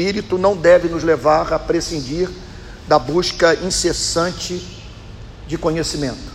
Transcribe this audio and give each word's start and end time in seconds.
espírito 0.00 0.38
não 0.38 0.56
deve 0.56 0.88
nos 0.88 1.04
levar 1.04 1.52
a 1.52 1.58
prescindir 1.58 2.30
da 2.88 2.98
busca 2.98 3.54
incessante 3.54 4.66
de 5.46 5.58
conhecimento. 5.58 6.30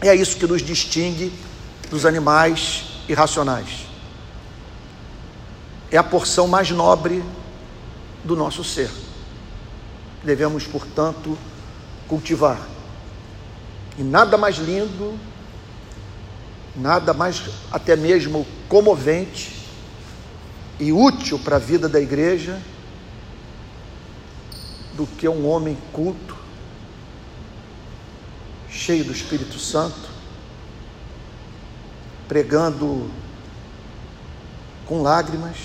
É 0.00 0.14
isso 0.14 0.36
que 0.36 0.46
nos 0.46 0.60
distingue 0.62 1.32
dos 1.90 2.04
animais 2.04 2.84
irracionais. 3.08 3.86
É 5.90 5.96
a 5.96 6.04
porção 6.04 6.46
mais 6.46 6.70
nobre 6.70 7.24
do 8.22 8.36
nosso 8.36 8.62
ser. 8.62 8.90
Devemos, 10.22 10.66
portanto, 10.66 11.36
cultivar. 12.06 12.60
E 13.96 14.02
nada 14.02 14.36
mais 14.36 14.56
lindo, 14.56 15.18
nada 16.76 17.14
mais 17.14 17.42
até 17.72 17.96
mesmo 17.96 18.46
comovente 18.68 19.57
e 20.78 20.92
útil 20.92 21.38
para 21.38 21.56
a 21.56 21.58
vida 21.58 21.88
da 21.88 22.00
igreja 22.00 22.60
do 24.94 25.06
que 25.06 25.28
um 25.28 25.48
homem 25.48 25.76
culto, 25.92 26.36
cheio 28.68 29.04
do 29.04 29.12
Espírito 29.12 29.58
Santo, 29.58 30.08
pregando 32.26 33.10
com 34.86 35.02
lágrimas 35.02 35.56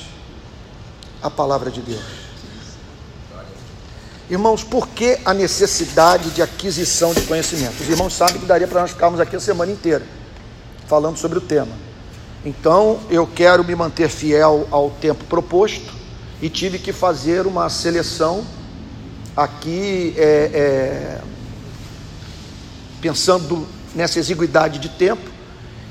a 1.21 1.29
palavra 1.29 1.71
de 1.71 1.81
Deus. 1.81 2.23
Irmãos, 4.29 4.63
por 4.63 4.87
que 4.87 5.19
a 5.25 5.33
necessidade 5.33 6.31
de 6.31 6.41
aquisição 6.41 7.13
de 7.13 7.21
conhecimento? 7.21 7.81
Os 7.81 7.89
irmãos 7.89 8.13
sabem 8.13 8.39
que 8.39 8.45
daria 8.45 8.67
para 8.67 8.81
nós 8.81 8.91
ficarmos 8.91 9.19
aqui 9.19 9.35
a 9.35 9.39
semana 9.39 9.71
inteira 9.71 10.05
falando 10.87 11.17
sobre 11.17 11.37
o 11.37 11.41
tema. 11.41 11.75
Então, 12.45 12.99
eu 13.09 13.25
quero 13.25 13.63
me 13.63 13.73
manter 13.73 14.09
fiel 14.09 14.67
ao 14.69 14.89
tempo 14.89 15.23
proposto 15.25 15.93
e 16.41 16.49
tive 16.49 16.77
que 16.77 16.91
fazer 16.91 17.47
uma 17.47 17.69
seleção 17.69 18.45
aqui, 19.35 20.13
é, 20.17 20.51
é, 20.53 21.21
pensando 22.99 23.65
nessa 23.95 24.19
exiguidade 24.19 24.77
de 24.77 24.89
tempo 24.89 25.31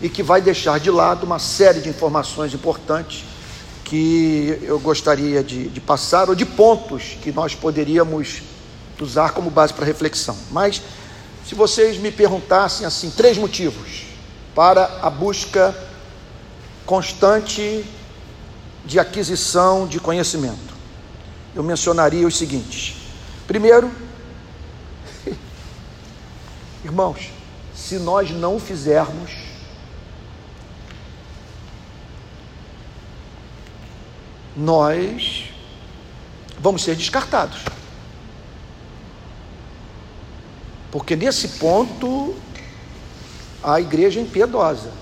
e 0.02 0.10
que 0.10 0.22
vai 0.22 0.42
deixar 0.42 0.78
de 0.78 0.90
lado 0.90 1.24
uma 1.24 1.38
série 1.38 1.80
de 1.80 1.88
informações 1.88 2.52
importantes 2.52 3.24
que 3.84 4.58
eu 4.62 4.78
gostaria 4.78 5.42
de, 5.42 5.68
de 5.68 5.80
passar, 5.80 6.28
ou 6.28 6.34
de 6.34 6.44
pontos 6.44 7.16
que 7.22 7.32
nós 7.32 7.54
poderíamos 7.54 8.42
usar 9.00 9.32
como 9.32 9.50
base 9.50 9.72
para 9.72 9.84
reflexão. 9.84 10.36
Mas, 10.50 10.82
se 11.46 11.54
vocês 11.54 11.98
me 11.98 12.10
perguntassem 12.10 12.86
assim, 12.86 13.10
três 13.10 13.38
motivos 13.38 14.04
para 14.54 15.00
a 15.02 15.08
busca 15.08 15.74
constante 16.86 17.84
de 18.84 18.98
aquisição 18.98 19.86
de 19.86 20.00
conhecimento, 20.00 20.74
eu 21.54 21.62
mencionaria 21.62 22.26
os 22.26 22.36
seguintes. 22.36 22.96
Primeiro, 23.46 23.90
irmãos, 26.84 27.30
se 27.74 27.98
nós 27.98 28.30
não 28.30 28.58
fizermos, 28.58 29.30
nós 34.56 35.44
vamos 36.58 36.82
ser 36.82 36.94
descartados. 36.94 37.64
Porque 40.90 41.16
nesse 41.16 41.48
ponto 41.48 42.34
a 43.62 43.80
igreja 43.80 44.20
é 44.20 44.22
impiedosa. 44.22 44.92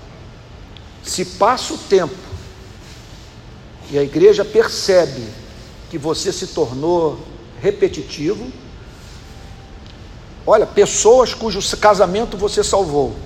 Se 1.03 1.25
passa 1.25 1.75
o 1.75 1.79
tempo 1.79 2.15
e 3.91 3.98
a 3.98 4.03
igreja 4.03 4.45
percebe 4.45 5.23
que 5.91 5.98
você 5.98 6.33
se 6.33 6.48
tornou 6.48 7.19
repetitivo, 7.61 8.51
olha, 10.47 10.65
pessoas 10.65 11.34
cujo 11.34 11.61
casamento 11.77 12.37
você 12.37 12.62
salvou, 12.62 13.17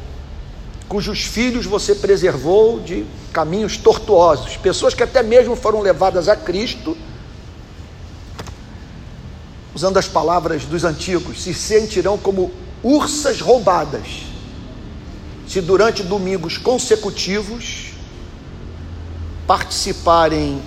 cujos 0.89 1.23
filhos 1.23 1.67
você 1.67 1.95
preservou 1.95 2.81
de 2.81 3.05
caminhos 3.33 3.77
tortuosos, 3.77 4.57
pessoas 4.57 4.95
que 4.95 5.03
até 5.03 5.23
mesmo 5.23 5.55
foram 5.55 5.81
levadas 5.81 6.29
a 6.29 6.37
Cristo, 6.37 6.97
usando 9.75 9.99
as 9.99 10.09
palavras 10.09 10.65
dos 10.65 10.85
antigos, 10.85 11.43
se 11.43 11.53
sentirão 11.53 12.17
como 12.17 12.51
ursas 12.83 13.41
roubadas, 13.41 14.23
se 15.47 15.61
durante 15.61 16.03
domingos 16.03 16.57
consecutivos 16.57 17.93
participarem 19.47 20.63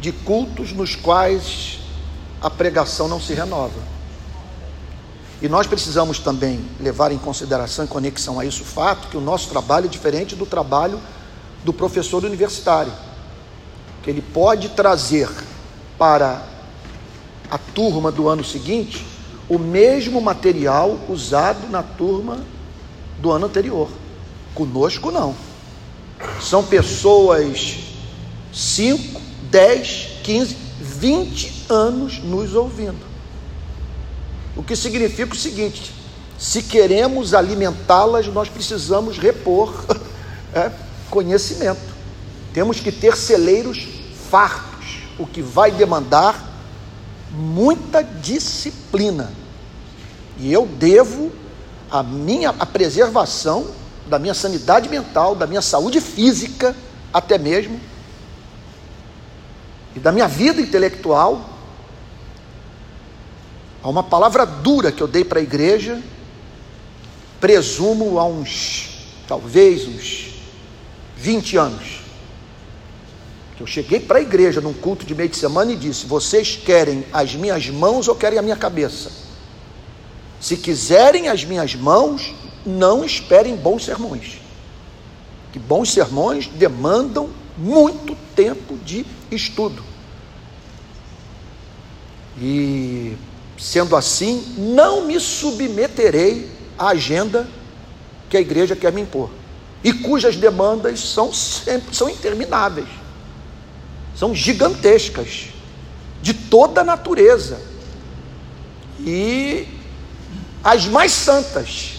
de 0.00 0.12
cultos 0.12 0.72
nos 0.72 0.94
quais 0.94 1.78
a 2.40 2.50
pregação 2.50 3.08
não 3.08 3.20
se 3.20 3.34
renova. 3.34 3.92
E 5.40 5.48
nós 5.48 5.66
precisamos 5.66 6.20
também 6.20 6.64
levar 6.80 7.10
em 7.10 7.18
consideração, 7.18 7.84
em 7.84 7.88
conexão 7.88 8.38
a 8.38 8.44
isso, 8.44 8.62
o 8.62 8.66
fato 8.66 9.08
que 9.08 9.16
o 9.16 9.20
nosso 9.20 9.48
trabalho 9.48 9.86
é 9.86 9.88
diferente 9.88 10.36
do 10.36 10.46
trabalho 10.46 11.00
do 11.64 11.72
professor 11.72 12.24
universitário, 12.24 12.92
que 14.02 14.10
ele 14.10 14.22
pode 14.22 14.68
trazer 14.70 15.28
para 15.98 16.44
a 17.50 17.58
turma 17.58 18.10
do 18.10 18.28
ano 18.28 18.44
seguinte 18.44 19.04
o 19.48 19.58
mesmo 19.58 20.20
material 20.20 20.98
usado 21.08 21.68
na 21.68 21.82
turma 21.82 22.38
do 23.22 23.30
ano 23.30 23.46
anterior. 23.46 23.88
Conosco 24.54 25.10
não. 25.10 25.34
São 26.40 26.64
pessoas 26.64 27.78
5, 28.52 29.20
10, 29.50 30.08
15, 30.24 30.56
20 30.80 31.66
anos 31.70 32.18
nos 32.18 32.54
ouvindo. 32.54 33.00
O 34.56 34.62
que 34.62 34.76
significa 34.76 35.32
o 35.32 35.36
seguinte: 35.36 35.94
se 36.36 36.64
queremos 36.64 37.32
alimentá-las, 37.32 38.26
nós 38.26 38.48
precisamos 38.48 39.16
repor 39.16 39.72
é, 40.52 40.70
conhecimento. 41.08 41.92
Temos 42.52 42.80
que 42.80 42.92
ter 42.92 43.16
celeiros 43.16 43.88
fartos, 44.28 45.04
o 45.18 45.26
que 45.26 45.40
vai 45.40 45.70
demandar 45.70 46.50
muita 47.30 48.02
disciplina. 48.02 49.32
E 50.38 50.52
eu 50.52 50.66
devo 50.66 51.32
a 51.92 52.02
minha 52.02 52.50
a 52.58 52.66
preservação 52.66 53.70
da 54.06 54.18
minha 54.18 54.34
sanidade 54.34 54.88
mental, 54.88 55.36
da 55.36 55.46
minha 55.46 55.62
saúde 55.62 56.00
física, 56.00 56.74
até 57.12 57.38
mesmo, 57.38 57.80
e 59.94 60.00
da 60.00 60.10
minha 60.10 60.26
vida 60.26 60.60
intelectual 60.60 61.52
Há 63.82 63.88
uma 63.88 64.04
palavra 64.04 64.46
dura 64.46 64.92
que 64.92 65.02
eu 65.02 65.08
dei 65.08 65.24
para 65.24 65.40
a 65.40 65.42
igreja, 65.42 66.00
presumo 67.40 68.20
há 68.20 68.24
uns, 68.24 69.08
talvez 69.26 69.88
uns 69.88 70.34
20 71.16 71.56
anos. 71.56 72.00
Que 73.56 73.62
eu 73.62 73.66
cheguei 73.66 73.98
para 73.98 74.18
a 74.18 74.22
igreja 74.22 74.60
num 74.60 74.72
culto 74.72 75.04
de 75.04 75.16
meio 75.16 75.28
de 75.28 75.36
semana 75.36 75.72
e 75.72 75.76
disse: 75.76 76.06
Vocês 76.06 76.54
querem 76.54 77.04
as 77.12 77.34
minhas 77.34 77.68
mãos 77.70 78.06
ou 78.06 78.14
querem 78.14 78.38
a 78.38 78.42
minha 78.42 78.56
cabeça? 78.56 79.10
Se 80.42 80.58
quiserem 80.58 81.28
as 81.28 81.42
minhas 81.42 81.74
mãos, 81.74 82.34
não 82.66 83.02
esperem 83.02 83.56
bons 83.56 83.86
sermões. 83.86 84.38
Que 85.54 85.58
bons 85.58 85.90
sermões 85.90 86.46
demandam 86.46 87.30
muito 87.56 88.14
tempo 88.34 88.76
de 88.84 89.06
estudo. 89.30 89.82
E 92.38 93.16
Sendo 93.62 93.94
assim, 93.94 94.56
não 94.58 95.06
me 95.06 95.20
submeterei 95.20 96.50
à 96.76 96.88
agenda 96.88 97.48
que 98.28 98.36
a 98.36 98.40
igreja 98.40 98.74
quer 98.74 98.92
me 98.92 99.02
impor 99.02 99.30
e 99.84 99.92
cujas 99.92 100.34
demandas 100.34 100.98
são 100.98 101.32
sempre 101.32 101.94
são 101.94 102.08
intermináveis, 102.08 102.88
são 104.16 104.34
gigantescas, 104.34 105.50
de 106.20 106.34
toda 106.34 106.80
a 106.80 106.84
natureza 106.84 107.60
e 108.98 109.66
as 110.62 110.86
mais 110.86 111.12
santas, 111.12 111.94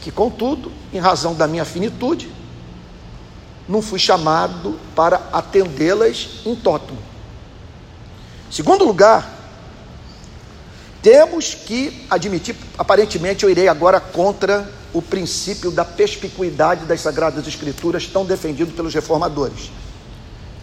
que 0.00 0.10
contudo, 0.10 0.72
em 0.92 0.98
razão 0.98 1.34
da 1.34 1.46
minha 1.46 1.64
finitude, 1.64 2.32
não 3.68 3.82
fui 3.82 3.98
chamado 3.98 4.78
para 4.96 5.16
atendê-las 5.32 6.40
em 6.46 6.56
tótum. 6.56 6.96
Segundo 8.50 8.84
lugar, 8.84 9.38
temos 11.02 11.54
que 11.54 12.06
admitir, 12.10 12.56
aparentemente 12.76 13.44
eu 13.44 13.50
irei 13.50 13.68
agora 13.68 14.00
contra 14.00 14.68
o 14.92 15.00
princípio 15.00 15.70
da 15.70 15.84
perspicuidade 15.84 16.84
das 16.84 17.00
Sagradas 17.00 17.46
Escrituras, 17.46 18.06
tão 18.06 18.24
defendido 18.24 18.72
pelos 18.72 18.92
reformadores, 18.92 19.70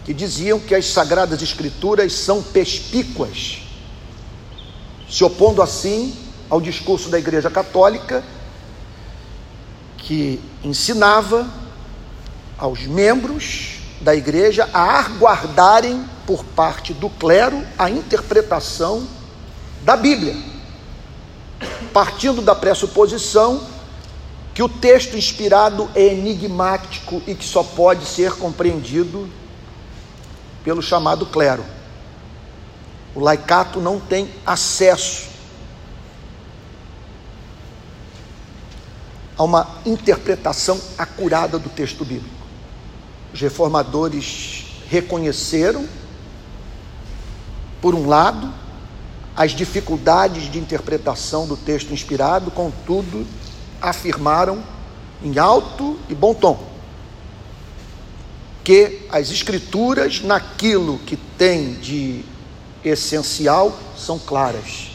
que 0.04 0.12
diziam 0.12 0.60
que 0.60 0.74
as 0.74 0.86
Sagradas 0.86 1.40
Escrituras 1.40 2.12
são 2.12 2.42
perspícuas, 2.42 3.62
se 5.08 5.24
opondo 5.24 5.62
assim 5.62 6.27
ao 6.50 6.60
discurso 6.60 7.08
da 7.08 7.18
Igreja 7.18 7.50
Católica, 7.50 8.24
que 9.98 10.40
ensinava 10.64 11.46
aos 12.56 12.86
membros 12.86 13.78
da 14.00 14.14
igreja 14.14 14.68
a 14.72 15.00
aguardarem 15.00 16.04
por 16.26 16.44
parte 16.44 16.94
do 16.94 17.10
clero 17.10 17.64
a 17.78 17.90
interpretação 17.90 19.06
da 19.82 19.96
Bíblia, 19.96 20.36
partindo 21.92 22.40
da 22.40 22.54
pressuposição 22.54 23.66
que 24.54 24.62
o 24.62 24.68
texto 24.68 25.16
inspirado 25.16 25.88
é 25.94 26.06
enigmático 26.06 27.22
e 27.26 27.34
que 27.34 27.44
só 27.44 27.62
pode 27.62 28.04
ser 28.04 28.32
compreendido 28.32 29.28
pelo 30.64 30.82
chamado 30.82 31.26
clero. 31.26 31.64
O 33.14 33.20
laicato 33.20 33.80
não 33.80 34.00
tem 34.00 34.28
acesso 34.44 35.37
a 39.38 39.42
uma 39.44 39.76
interpretação 39.86 40.78
acurada 40.98 41.58
do 41.58 41.70
texto 41.70 42.04
bíblico. 42.04 42.34
Os 43.32 43.40
reformadores 43.40 44.66
reconheceram, 44.88 45.88
por 47.80 47.94
um 47.94 48.06
lado, 48.06 48.52
as 49.36 49.52
dificuldades 49.52 50.50
de 50.50 50.58
interpretação 50.58 51.46
do 51.46 51.56
texto 51.56 51.92
inspirado, 51.92 52.50
contudo, 52.50 53.24
afirmaram 53.80 54.62
em 55.22 55.38
alto 55.38 55.98
e 56.08 56.14
bom 56.14 56.34
tom 56.34 56.78
que 58.68 59.06
as 59.10 59.30
escrituras, 59.30 60.20
naquilo 60.20 60.98
que 60.98 61.16
tem 61.16 61.72
de 61.72 62.22
essencial, 62.84 63.74
são 63.96 64.18
claras 64.18 64.90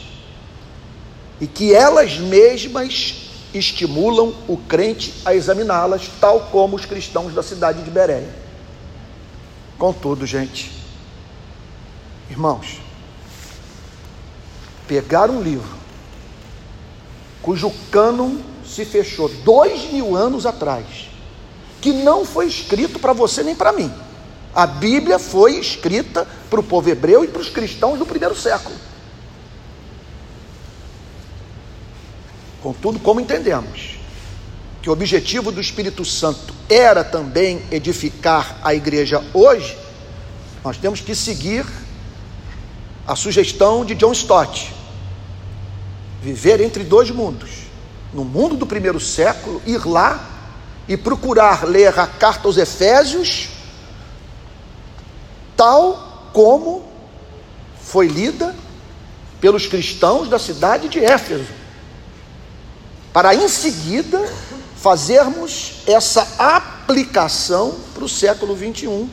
e 1.40 1.46
que 1.48 1.74
elas 1.74 2.16
mesmas 2.16 3.23
estimulam 3.54 4.34
o 4.48 4.56
crente 4.56 5.14
a 5.24 5.34
examiná-las, 5.34 6.10
tal 6.20 6.48
como 6.50 6.76
os 6.76 6.84
cristãos 6.84 7.32
da 7.32 7.42
cidade 7.42 7.82
de 7.82 7.90
Bereia. 7.90 8.28
Contudo, 9.78 10.26
gente, 10.26 10.72
irmãos, 12.30 12.80
pegar 14.86 15.30
um 15.30 15.40
livro 15.40 15.84
cujo 17.42 17.70
cânon 17.90 18.38
se 18.66 18.84
fechou 18.84 19.28
dois 19.28 19.92
mil 19.92 20.16
anos 20.16 20.46
atrás, 20.46 21.10
que 21.80 21.92
não 21.92 22.24
foi 22.24 22.46
escrito 22.46 22.98
para 22.98 23.12
você 23.12 23.42
nem 23.42 23.54
para 23.54 23.72
mim. 23.72 23.92
A 24.54 24.66
Bíblia 24.66 25.18
foi 25.18 25.58
escrita 25.58 26.26
para 26.48 26.60
o 26.60 26.62
povo 26.62 26.88
hebreu 26.88 27.24
e 27.24 27.28
para 27.28 27.42
os 27.42 27.50
cristãos 27.50 27.98
do 27.98 28.06
primeiro 28.06 28.34
século. 28.34 28.74
Contudo, 32.64 32.98
como 32.98 33.20
entendemos 33.20 33.98
que 34.80 34.88
o 34.88 34.92
objetivo 34.94 35.52
do 35.52 35.60
Espírito 35.60 36.02
Santo 36.02 36.54
era 36.66 37.04
também 37.04 37.60
edificar 37.70 38.58
a 38.64 38.74
igreja 38.74 39.22
hoje, 39.34 39.76
nós 40.64 40.78
temos 40.78 41.02
que 41.02 41.14
seguir 41.14 41.66
a 43.06 43.14
sugestão 43.14 43.84
de 43.84 43.94
John 43.94 44.12
Stott: 44.12 44.74
viver 46.22 46.62
entre 46.62 46.84
dois 46.84 47.10
mundos. 47.10 47.50
No 48.14 48.24
mundo 48.24 48.56
do 48.56 48.64
primeiro 48.64 48.98
século, 48.98 49.60
ir 49.66 49.86
lá 49.86 50.26
e 50.88 50.96
procurar 50.96 51.66
ler 51.66 51.98
a 51.98 52.06
carta 52.06 52.48
aos 52.48 52.56
Efésios, 52.56 53.50
tal 55.54 56.30
como 56.32 56.88
foi 57.82 58.06
lida 58.06 58.56
pelos 59.38 59.66
cristãos 59.66 60.30
da 60.30 60.38
cidade 60.38 60.88
de 60.88 61.04
Éfeso 61.04 61.63
para 63.14 63.32
em 63.32 63.48
seguida 63.48 64.28
fazermos 64.74 65.84
essa 65.86 66.26
aplicação 66.36 67.78
para 67.94 68.02
o 68.02 68.08
século 68.08 68.56
21, 68.56 69.08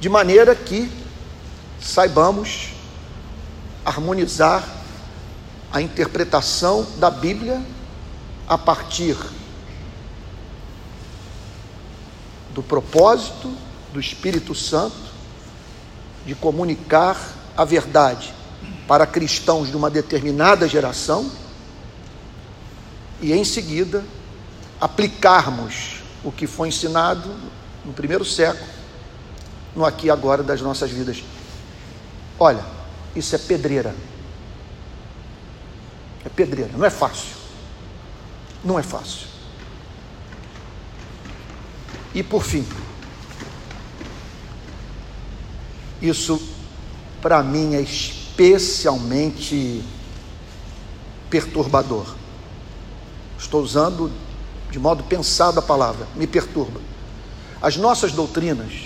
de 0.00 0.08
maneira 0.08 0.54
que 0.54 0.90
saibamos 1.78 2.70
harmonizar 3.84 4.66
a 5.70 5.82
interpretação 5.82 6.86
da 6.96 7.10
Bíblia 7.10 7.62
a 8.48 8.56
partir 8.56 9.18
do 12.54 12.62
propósito 12.62 13.54
do 13.92 14.00
Espírito 14.00 14.54
Santo 14.54 14.96
de 16.24 16.34
comunicar 16.34 17.20
a 17.54 17.64
verdade 17.66 18.32
para 18.88 19.06
cristãos 19.06 19.68
de 19.68 19.76
uma 19.76 19.90
determinada 19.90 20.66
geração 20.66 21.41
e 23.22 23.32
em 23.32 23.44
seguida 23.44 24.04
aplicarmos 24.80 26.02
o 26.24 26.32
que 26.32 26.48
foi 26.48 26.68
ensinado 26.68 27.32
no 27.84 27.92
primeiro 27.92 28.24
século, 28.24 28.66
no 29.76 29.84
aqui 29.84 30.08
e 30.08 30.10
agora 30.10 30.42
das 30.42 30.60
nossas 30.60 30.90
vidas. 30.90 31.22
Olha, 32.38 32.64
isso 33.14 33.36
é 33.36 33.38
pedreira. 33.38 33.94
É 36.24 36.28
pedreira, 36.28 36.72
não 36.76 36.84
é 36.84 36.90
fácil. 36.90 37.36
Não 38.64 38.78
é 38.78 38.82
fácil. 38.82 39.26
E 42.14 42.22
por 42.22 42.44
fim, 42.44 42.64
isso 46.00 46.40
para 47.22 47.42
mim 47.42 47.74
é 47.74 47.80
especialmente 47.80 49.82
perturbador. 51.30 52.21
Estou 53.42 53.60
usando 53.60 54.10
de 54.70 54.78
modo 54.78 55.02
pensado 55.02 55.58
a 55.58 55.62
palavra, 55.62 56.06
me 56.14 56.28
perturba. 56.28 56.80
As 57.60 57.76
nossas 57.76 58.12
doutrinas 58.12 58.84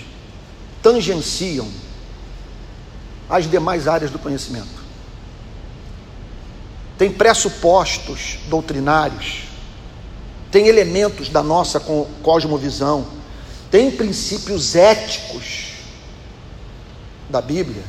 tangenciam 0.81 1.67
as 3.29 3.49
demais 3.49 3.87
áreas 3.87 4.09
do 4.09 4.17
conhecimento. 4.17 4.85
Tem 6.97 7.11
pressupostos 7.11 8.39
doutrinários, 8.47 9.43
tem 10.51 10.67
elementos 10.67 11.29
da 11.29 11.43
nossa 11.43 11.79
cosmovisão, 12.23 13.05
tem 13.69 13.91
princípios 13.91 14.75
éticos 14.75 15.73
da 17.29 17.41
Bíblia 17.41 17.83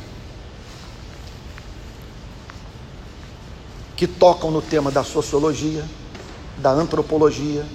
que 3.95 4.05
tocam 4.07 4.51
no 4.51 4.61
tema 4.61 4.91
da 4.91 5.03
sociologia, 5.03 5.83
da 6.61 6.71
antropologia, 6.71 7.65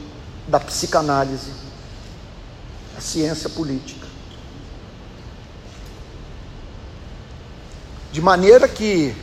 da 0.46 0.60
psicanálise, 0.60 1.50
da 2.94 3.00
ciência 3.00 3.48
política. 3.48 4.06
De 8.12 8.20
maneira 8.20 8.68
que 8.68 9.14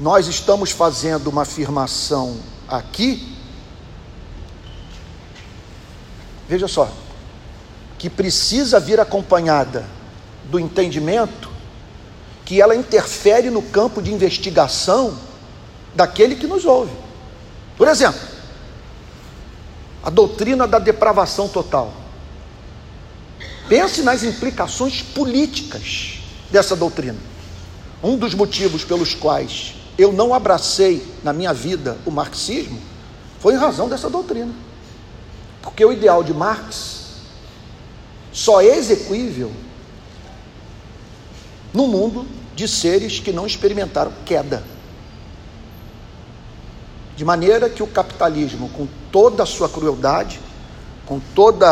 nós 0.00 0.26
estamos 0.26 0.70
fazendo 0.70 1.28
uma 1.28 1.42
afirmação 1.42 2.36
aqui, 2.66 3.36
veja 6.48 6.66
só, 6.66 6.90
que 7.98 8.10
precisa 8.10 8.80
vir 8.80 8.98
acompanhada 8.98 9.86
do 10.44 10.58
entendimento 10.58 11.50
que 12.44 12.60
ela 12.60 12.76
interfere 12.76 13.50
no 13.50 13.62
campo 13.62 14.00
de 14.00 14.12
investigação 14.12 15.18
daquele 15.94 16.36
que 16.36 16.46
nos 16.46 16.64
ouve. 16.64 16.92
Por 17.76 17.88
exemplo, 17.88 18.20
a 20.06 20.10
doutrina 20.10 20.68
da 20.68 20.78
depravação 20.78 21.48
total. 21.48 21.92
Pense 23.68 24.02
nas 24.02 24.22
implicações 24.22 25.02
políticas 25.02 26.20
dessa 26.48 26.76
doutrina. 26.76 27.18
Um 28.00 28.16
dos 28.16 28.32
motivos 28.32 28.84
pelos 28.84 29.16
quais 29.16 29.74
eu 29.98 30.12
não 30.12 30.32
abracei 30.32 31.04
na 31.24 31.32
minha 31.32 31.52
vida 31.52 31.98
o 32.06 32.12
marxismo 32.12 32.80
foi 33.40 33.54
em 33.54 33.56
razão 33.56 33.88
dessa 33.88 34.08
doutrina. 34.08 34.54
Porque 35.60 35.84
o 35.84 35.92
ideal 35.92 36.22
de 36.22 36.32
Marx 36.32 37.16
só 38.32 38.60
é 38.60 38.76
execuível 38.76 39.50
no 41.74 41.88
mundo 41.88 42.28
de 42.54 42.68
seres 42.68 43.18
que 43.18 43.32
não 43.32 43.44
experimentaram 43.44 44.12
queda. 44.24 44.62
De 47.16 47.24
maneira 47.24 47.68
que 47.68 47.82
o 47.82 47.88
capitalismo, 47.88 48.68
com 48.68 48.86
toda 49.10 49.42
a 49.42 49.46
sua 49.46 49.68
crueldade, 49.68 50.40
com 51.04 51.20
todo 51.34 51.64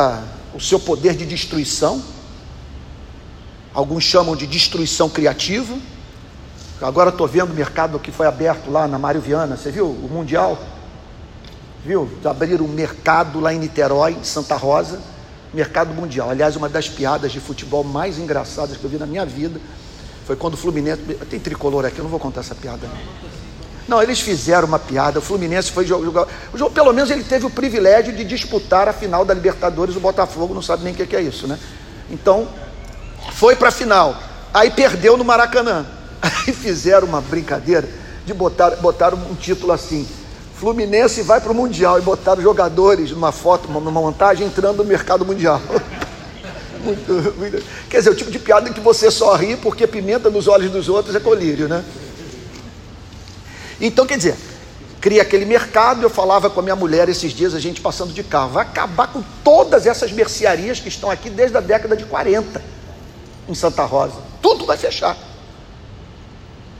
o 0.55 0.61
seu 0.61 0.79
poder 0.79 1.14
de 1.14 1.26
destruição, 1.26 2.03
alguns 3.73 4.05
chamam 4.05 4.37
de 4.37 4.47
destruição 4.47 5.09
criativa. 5.09 5.75
Agora 6.81 7.11
estou 7.11 7.26
vendo 7.26 7.50
o 7.50 7.55
mercado 7.55 7.99
que 7.99 8.12
foi 8.12 8.26
aberto 8.26 8.71
lá 8.71 8.87
na 8.87 8.99
Mário 8.99 9.21
Viana, 9.21 9.57
você 9.57 9.71
viu? 9.71 9.87
O 9.87 10.09
Mundial. 10.11 10.59
Viu? 11.85 12.11
Abriram 12.25 12.64
um 12.64 12.69
mercado 12.69 13.41
lá 13.41 13.53
em 13.53 13.59
Niterói, 13.59 14.12
em 14.12 14.25
Santa 14.25 14.57
Rosa, 14.57 15.00
mercado 15.53 15.95
mundial. 15.95 16.31
Aliás, 16.31 16.57
uma 16.57 16.69
das 16.69 16.88
piadas 16.88 17.31
de 17.31 17.41
futebol 17.41 17.85
mais 17.85 18.19
engraçadas 18.19 18.76
que 18.76 18.85
eu 18.85 18.91
vi 18.91 18.97
na 18.97 19.07
minha 19.07 19.25
vida 19.25 19.61
foi 20.26 20.35
quando 20.35 20.55
o 20.55 20.57
Fluminense. 20.57 21.03
Tem 21.29 21.38
tricolor 21.38 21.85
aqui, 21.85 21.99
eu 21.99 22.05
não 22.05 22.11
vou 22.11 22.21
contar 22.21 22.41
essa 22.41 22.55
piada. 22.55 22.87
Não. 22.87 23.43
Não, 23.87 24.03
eles 24.03 24.21
fizeram 24.21 24.67
uma 24.67 24.79
piada. 24.79 25.19
O 25.19 25.23
Fluminense 25.23 25.71
foi 25.71 25.87
jogar. 25.87 26.26
O 26.53 26.59
jogo, 26.59 26.73
pelo 26.73 26.93
menos 26.93 27.11
ele 27.11 27.23
teve 27.23 27.45
o 27.45 27.50
privilégio 27.50 28.14
de 28.14 28.25
disputar 28.25 28.88
a 28.88 28.93
final 28.93 29.25
da 29.25 29.35
Libertadores. 29.35 29.97
O 29.97 30.00
Botafogo 30.00 30.55
não 30.55 30.62
sabe 30.62 30.85
nem 30.85 30.95
o 30.95 30.97
que 30.97 31.14
é 31.14 31.21
isso, 31.21 31.47
né? 31.47 31.59
Então, 32.11 32.49
foi 33.33 33.55
para 33.55 33.69
a 33.69 33.73
final. 33.73 34.17
Aí 34.53 34.71
perdeu 34.71 35.17
no 35.17 35.25
Maracanã. 35.25 35.85
Aí 36.23 36.53
fizeram 36.53 37.07
uma 37.07 37.21
brincadeira 37.21 37.87
de 38.25 38.33
botar, 38.33 38.71
botaram 38.76 39.19
um 39.19 39.35
título 39.35 39.73
assim: 39.73 40.09
Fluminense 40.55 41.21
vai 41.23 41.41
para 41.41 41.53
o 41.53 41.55
Mundial. 41.55 41.99
E 41.99 42.03
botaram 42.03 42.41
jogadores 42.41 43.11
numa 43.11 43.33
foto, 43.33 43.71
numa 43.71 43.91
montagem, 43.91 44.47
entrando 44.47 44.79
no 44.79 44.85
mercado 44.85 45.26
mundial. 45.26 45.61
muito, 46.83 47.12
muito, 47.38 47.62
quer 47.88 47.99
dizer, 47.99 48.11
o 48.11 48.14
tipo 48.14 48.31
de 48.31 48.38
piada 48.38 48.71
que 48.71 48.81
você 48.81 49.11
só 49.11 49.35
ri 49.35 49.57
porque 49.57 49.87
pimenta 49.87 50.31
nos 50.31 50.47
olhos 50.47 50.71
dos 50.71 50.88
outros 50.88 51.14
é 51.14 51.21
colírio, 51.21 51.69
né? 51.69 51.83
Então, 53.81 54.07
quer 54.07 54.16
dizer, 54.16 54.37
cria 55.00 55.23
aquele 55.23 55.45
mercado. 55.45 56.02
Eu 56.02 56.11
falava 56.11 56.49
com 56.49 56.61
a 56.61 56.62
minha 56.62 56.76
mulher 56.76 57.09
esses 57.09 57.33
dias, 57.33 57.54
a 57.54 57.61
gente 57.61 57.81
passando 57.81 58.12
de 58.12 58.23
carro, 58.23 58.52
vai 58.52 58.64
acabar 58.64 59.09
com 59.09 59.23
todas 59.43 59.87
essas 59.87 60.12
mercearias 60.12 60.81
que 60.81 60.88
estão 60.88 61.11
aqui 61.11 61.28
desde 61.28 61.57
a 61.57 61.61
década 61.61 61.97
de 61.97 62.04
40 62.04 62.62
em 63.49 63.54
Santa 63.54 63.85
Rosa. 63.85 64.16
Tudo 64.40 64.64
vai 64.64 64.76
fechar. 64.76 65.16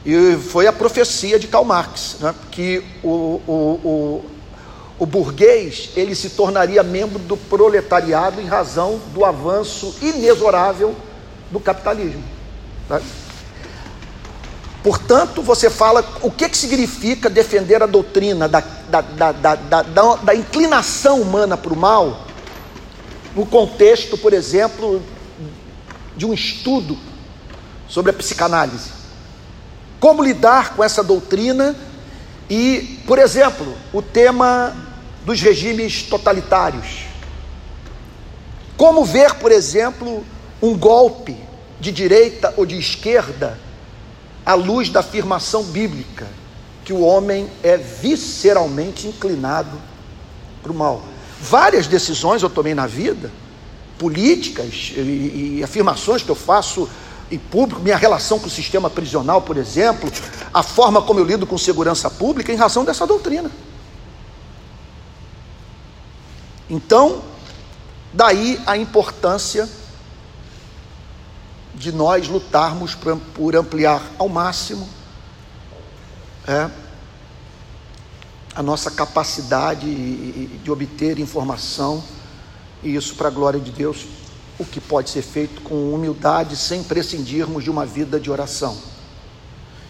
E 0.05 0.37
foi 0.37 0.67
a 0.67 0.73
profecia 0.73 1.39
de 1.39 1.47
Karl 1.49 1.65
Marx, 1.65 2.17
né? 2.21 2.35
que 2.51 2.85
o, 3.03 3.41
o, 3.47 3.81
o, 3.85 4.25
o 4.99 5.07
burguês 5.07 5.91
ele 5.97 6.15
se 6.15 6.31
tornaria 6.31 6.83
membro 6.83 7.19
do 7.19 7.37
proletariado 7.37 8.41
em 8.41 8.47
razão 8.47 9.01
do 9.15 9.25
avanço 9.25 9.95
inexorável 10.03 10.95
do 11.51 11.59
capitalismo. 11.59 12.23
Tá? 12.87 13.01
Portanto, 14.85 15.41
você 15.41 15.71
fala 15.71 16.05
o 16.21 16.31
que, 16.31 16.47
que 16.47 16.59
significa 16.59 17.31
defender 17.31 17.83
a 17.83 17.87
doutrina 17.87 18.47
da, 18.47 18.61
da, 18.61 19.01
da, 19.01 19.33
da, 19.33 19.55
da, 19.55 19.83
da 20.17 20.35
inclinação 20.35 21.23
humana 21.23 21.57
para 21.57 21.73
o 21.73 21.77
mal, 21.77 22.27
no 23.35 23.47
contexto, 23.47 24.19
por 24.19 24.35
exemplo, 24.35 25.03
de 26.15 26.27
um 26.27 26.35
estudo 26.35 26.99
sobre 27.89 28.11
a 28.11 28.15
psicanálise. 28.15 28.91
Como 29.99 30.23
lidar 30.23 30.77
com 30.77 30.85
essa 30.85 31.03
doutrina 31.03 31.75
e, 32.51 33.01
por 33.07 33.19
exemplo, 33.19 33.75
o 33.91 34.03
tema 34.03 34.77
dos 35.25 35.41
regimes 35.41 36.03
totalitários. 36.03 37.07
Como 38.77 39.03
ver, 39.03 39.37
por 39.37 39.51
exemplo, 39.51 40.23
um 40.61 40.77
golpe 40.77 41.35
de 41.81 41.91
direita 41.91 42.53
ou 42.59 42.67
de 42.67 42.79
esquerda 42.79 43.64
à 44.45 44.55
luz 44.55 44.89
da 44.91 45.01
afirmação 45.01 45.65
bíblica 45.65 46.27
que 46.85 46.93
o 46.93 47.01
homem 47.01 47.49
é 47.63 47.77
visceralmente 47.77 49.07
inclinado 49.07 49.81
para 50.63 50.71
o 50.71 50.75
mal. 50.75 51.03
Várias 51.41 51.87
decisões 51.87 52.43
eu 52.43 52.51
tomei 52.51 52.75
na 52.75 52.87
vida, 52.87 53.31
políticas 53.99 54.93
e, 54.97 55.57
e 55.59 55.65
afirmações 55.65 56.23
que 56.23 56.31
eu 56.31 56.35
faço 56.35 56.89
em 57.31 57.39
público, 57.39 57.81
minha 57.81 57.97
relação 57.97 58.39
com 58.39 58.47
o 58.47 58.51
sistema 58.51 58.91
prisional, 58.91 59.41
por 59.43 59.57
exemplo, 59.57 60.11
a 60.53 60.63
forma 60.63 61.01
como 61.01 61.21
eu 61.21 61.25
lido 61.25 61.47
com 61.47 61.57
segurança 61.57 62.11
pública, 62.11 62.53
em 62.53 62.57
razão 62.57 62.85
dessa 62.85 63.07
doutrina. 63.07 63.51
Então, 66.69 67.23
daí 68.13 68.61
a 68.67 68.77
importância 68.77 69.69
de 71.75 71.93
nós 71.93 72.29
lutarmos 72.29 72.95
por 73.35 73.57
ampliar 73.57 74.03
ao 74.19 74.29
máximo 74.29 74.89
é, 76.47 76.71
a 78.55 78.63
nossa 78.63 78.91
capacidade 78.91 79.87
de 80.47 80.71
obter 80.71 81.19
informação, 81.19 82.03
e 82.83 82.95
isso 82.95 83.15
para 83.17 83.29
a 83.29 83.31
glória 83.31 83.59
de 83.59 83.73
Deus, 83.73 84.07
o 84.59 84.65
que 84.65 84.81
pode 84.81 85.11
ser 85.11 85.23
feito 85.23 85.61
com 85.63 85.93
humildade, 85.93 86.57
sem 86.57 86.83
prescindirmos 86.83 87.65
de 87.65 87.71
uma 87.71 87.85
vida 87.85 88.21
de 88.21 88.31
oração. 88.31 88.77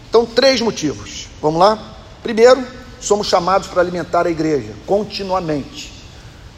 Então, 0.09 0.25
três 0.25 0.61
motivos. 0.61 1.29
Vamos 1.43 1.61
lá? 1.61 1.97
Primeiro, 2.23 2.65
somos 3.01 3.27
chamados 3.27 3.69
para 3.69 3.83
alimentar 3.83 4.27
a 4.27 4.31
igreja 4.31 4.73
continuamente. 4.87 5.93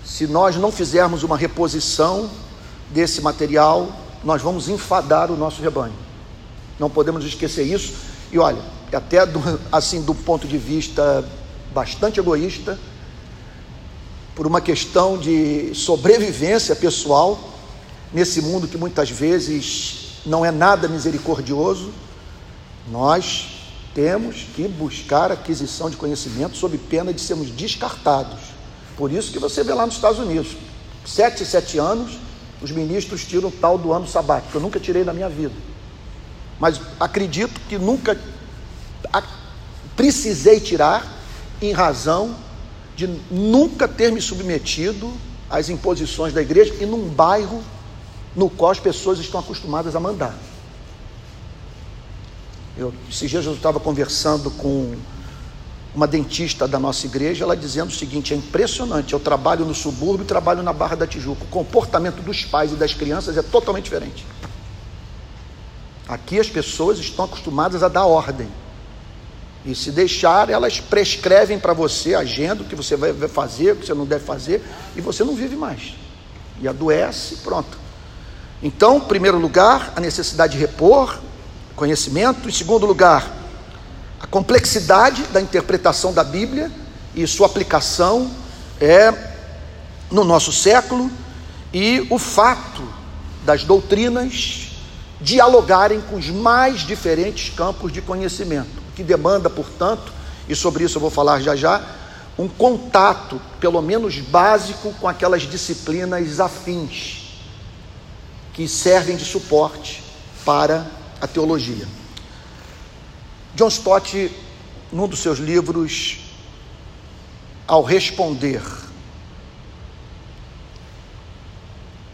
Se 0.04 0.26
nós 0.26 0.54
não 0.56 0.70
fizermos 0.70 1.24
uma 1.24 1.36
reposição 1.36 2.30
desse 2.90 3.20
material, 3.20 4.05
nós 4.26 4.42
vamos 4.42 4.68
enfadar 4.68 5.30
o 5.30 5.36
nosso 5.36 5.62
rebanho. 5.62 5.94
Não 6.80 6.90
podemos 6.90 7.24
esquecer 7.24 7.62
isso. 7.62 7.94
E 8.32 8.38
olha, 8.40 8.60
até 8.92 9.24
do, 9.24 9.40
assim 9.70 10.02
do 10.02 10.12
ponto 10.16 10.48
de 10.48 10.58
vista 10.58 11.24
bastante 11.72 12.18
egoísta, 12.18 12.76
por 14.34 14.44
uma 14.44 14.60
questão 14.60 15.16
de 15.16 15.72
sobrevivência 15.76 16.74
pessoal, 16.74 17.38
nesse 18.12 18.42
mundo 18.42 18.66
que 18.66 18.76
muitas 18.76 19.08
vezes 19.08 20.20
não 20.26 20.44
é 20.44 20.50
nada 20.50 20.88
misericordioso, 20.88 21.92
nós 22.90 23.60
temos 23.94 24.44
que 24.56 24.66
buscar 24.66 25.30
aquisição 25.30 25.88
de 25.88 25.96
conhecimento 25.96 26.56
sob 26.56 26.76
pena 26.78 27.12
de 27.12 27.20
sermos 27.20 27.48
descartados. 27.50 28.40
Por 28.96 29.12
isso 29.12 29.30
que 29.30 29.38
você 29.38 29.62
vê 29.62 29.72
lá 29.72 29.86
nos 29.86 29.94
Estados 29.94 30.18
Unidos, 30.18 30.56
sete, 31.04 31.44
sete 31.44 31.78
anos, 31.78 32.18
os 32.60 32.70
ministros 32.70 33.24
tiram 33.24 33.50
tal 33.50 33.76
do 33.76 33.92
ano 33.92 34.06
sabático. 34.06 34.56
Eu 34.56 34.60
nunca 34.60 34.80
tirei 34.80 35.04
na 35.04 35.12
minha 35.12 35.28
vida. 35.28 35.54
Mas 36.58 36.80
acredito 36.98 37.60
que 37.68 37.78
nunca 37.78 38.18
precisei 39.94 40.60
tirar 40.60 41.06
em 41.60 41.72
razão 41.72 42.36
de 42.94 43.06
nunca 43.30 43.88
ter 43.88 44.12
me 44.12 44.20
submetido 44.20 45.12
às 45.48 45.68
imposições 45.68 46.32
da 46.32 46.42
igreja 46.42 46.74
e 46.80 46.86
num 46.86 47.08
bairro 47.08 47.62
no 48.34 48.50
qual 48.50 48.70
as 48.70 48.80
pessoas 48.80 49.18
estão 49.18 49.40
acostumadas 49.40 49.96
a 49.96 50.00
mandar. 50.00 50.34
Eu, 52.76 52.92
esses 53.10 53.30
dias 53.30 53.44
eu 53.46 53.54
estava 53.54 53.80
conversando 53.80 54.50
com 54.50 54.94
uma 55.96 56.06
dentista 56.06 56.68
da 56.68 56.78
nossa 56.78 57.06
igreja, 57.06 57.42
ela 57.42 57.56
dizendo 57.56 57.88
o 57.88 57.92
seguinte: 57.92 58.34
é 58.34 58.36
impressionante. 58.36 59.14
Eu 59.14 59.18
trabalho 59.18 59.64
no 59.64 59.74
subúrbio 59.74 60.24
e 60.24 60.26
trabalho 60.26 60.62
na 60.62 60.72
Barra 60.72 60.94
da 60.94 61.06
Tijuca. 61.06 61.44
O 61.44 61.48
comportamento 61.48 62.22
dos 62.22 62.44
pais 62.44 62.70
e 62.70 62.76
das 62.76 62.92
crianças 62.92 63.36
é 63.38 63.42
totalmente 63.42 63.84
diferente. 63.84 64.26
Aqui 66.06 66.38
as 66.38 66.48
pessoas 66.48 66.98
estão 66.98 67.24
acostumadas 67.24 67.82
a 67.82 67.88
dar 67.88 68.04
ordem. 68.04 68.48
E 69.64 69.74
se 69.74 69.90
deixar, 69.90 70.50
elas 70.50 70.78
prescrevem 70.78 71.58
para 71.58 71.72
você 71.72 72.14
agenda, 72.14 72.62
o 72.62 72.66
que 72.66 72.76
você 72.76 72.94
vai 72.94 73.12
fazer, 73.26 73.72
o 73.72 73.76
que 73.76 73.86
você 73.86 73.94
não 73.94 74.04
deve 74.04 74.24
fazer, 74.24 74.62
e 74.94 75.00
você 75.00 75.24
não 75.24 75.34
vive 75.34 75.56
mais. 75.56 75.94
E 76.60 76.68
adoece, 76.68 77.36
pronto. 77.36 77.76
Então, 78.62 78.98
em 78.98 79.00
primeiro 79.00 79.38
lugar, 79.38 79.92
a 79.96 80.00
necessidade 80.00 80.52
de 80.52 80.58
repor 80.58 81.18
conhecimento. 81.74 82.48
Em 82.48 82.52
segundo 82.52 82.86
lugar, 82.86 83.45
a 84.20 84.26
complexidade 84.26 85.22
da 85.24 85.40
interpretação 85.40 86.12
da 86.12 86.24
Bíblia 86.24 86.70
e 87.14 87.26
sua 87.26 87.46
aplicação 87.46 88.30
é 88.80 89.12
no 90.10 90.24
nosso 90.24 90.52
século 90.52 91.10
e 91.72 92.06
o 92.10 92.18
fato 92.18 92.82
das 93.44 93.64
doutrinas 93.64 94.72
dialogarem 95.20 96.00
com 96.00 96.16
os 96.16 96.28
mais 96.28 96.80
diferentes 96.80 97.54
campos 97.54 97.92
de 97.92 98.00
conhecimento, 98.00 98.82
que 98.94 99.02
demanda, 99.02 99.48
portanto, 99.48 100.12
e 100.48 100.54
sobre 100.54 100.84
isso 100.84 100.96
eu 100.98 101.00
vou 101.00 101.10
falar 101.10 101.40
já 101.40 101.56
já, 101.56 101.84
um 102.38 102.48
contato, 102.48 103.40
pelo 103.58 103.80
menos 103.80 104.18
básico, 104.18 104.92
com 105.00 105.08
aquelas 105.08 105.42
disciplinas 105.42 106.38
afins 106.38 107.26
que 108.52 108.68
servem 108.68 109.16
de 109.16 109.24
suporte 109.24 110.02
para 110.44 110.86
a 111.20 111.26
teologia. 111.26 111.86
John 113.56 113.68
Stott, 113.68 114.30
num 114.92 115.08
dos 115.08 115.20
seus 115.20 115.38
livros, 115.38 116.18
ao 117.66 117.82
responder 117.82 118.62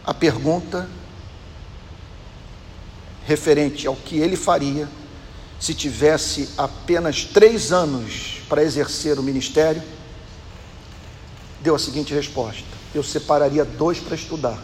a 0.05 0.13
pergunta 0.13 0.89
referente 3.25 3.85
ao 3.85 3.93
que 3.93 4.19
ele 4.19 4.37
faria 4.37 4.87
se 5.59 5.73
tivesse 5.73 6.49
apenas 6.57 7.25
três 7.25 7.73
anos 7.73 8.41
para 8.47 8.63
exercer 8.63 9.19
o 9.19 9.23
ministério, 9.23 9.83
deu 11.59 11.75
a 11.75 11.79
seguinte 11.79 12.13
resposta: 12.13 12.63
eu 12.95 13.03
separaria 13.03 13.65
dois 13.65 13.99
para 13.99 14.15
estudar 14.15 14.63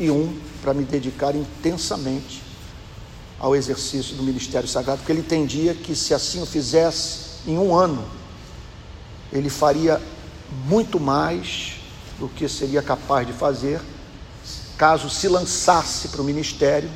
e 0.00 0.10
um 0.10 0.36
para 0.60 0.74
me 0.74 0.82
dedicar 0.82 1.36
intensamente 1.36 2.47
ao 3.38 3.54
exercício 3.54 4.16
do 4.16 4.22
ministério 4.22 4.68
sagrado, 4.68 4.98
porque 4.98 5.12
ele 5.12 5.20
entendia 5.20 5.74
que 5.74 5.94
se 5.94 6.12
assim 6.12 6.42
o 6.42 6.46
fizesse 6.46 7.40
em 7.46 7.56
um 7.56 7.74
ano, 7.74 8.04
ele 9.32 9.48
faria 9.48 10.00
muito 10.66 10.98
mais 10.98 11.76
do 12.18 12.28
que 12.28 12.48
seria 12.48 12.82
capaz 12.82 13.26
de 13.26 13.32
fazer 13.32 13.80
caso 14.76 15.10
se 15.10 15.28
lançasse 15.28 16.08
para 16.08 16.20
o 16.20 16.24
ministério 16.24 16.88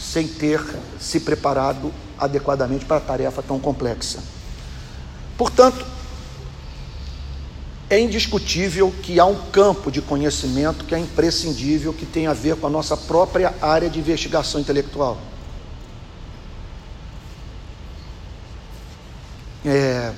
sem 0.00 0.26
ter 0.26 0.60
se 0.98 1.20
preparado 1.20 1.92
adequadamente 2.18 2.84
para 2.84 2.96
a 2.96 3.00
tarefa 3.00 3.42
tão 3.42 3.58
complexa. 3.60 4.18
Portanto, 5.36 5.86
É 7.90 7.98
indiscutível 7.98 8.92
que 9.02 9.18
há 9.18 9.24
um 9.24 9.50
campo 9.50 9.90
de 9.90 10.02
conhecimento 10.02 10.84
que 10.84 10.94
é 10.94 10.98
imprescindível, 10.98 11.94
que 11.94 12.04
tem 12.04 12.26
a 12.26 12.34
ver 12.34 12.56
com 12.56 12.66
a 12.66 12.70
nossa 12.70 12.96
própria 12.96 13.54
área 13.62 13.88
de 13.88 13.98
investigação 13.98 14.60
intelectual. 14.60 15.18
É, 19.64 20.12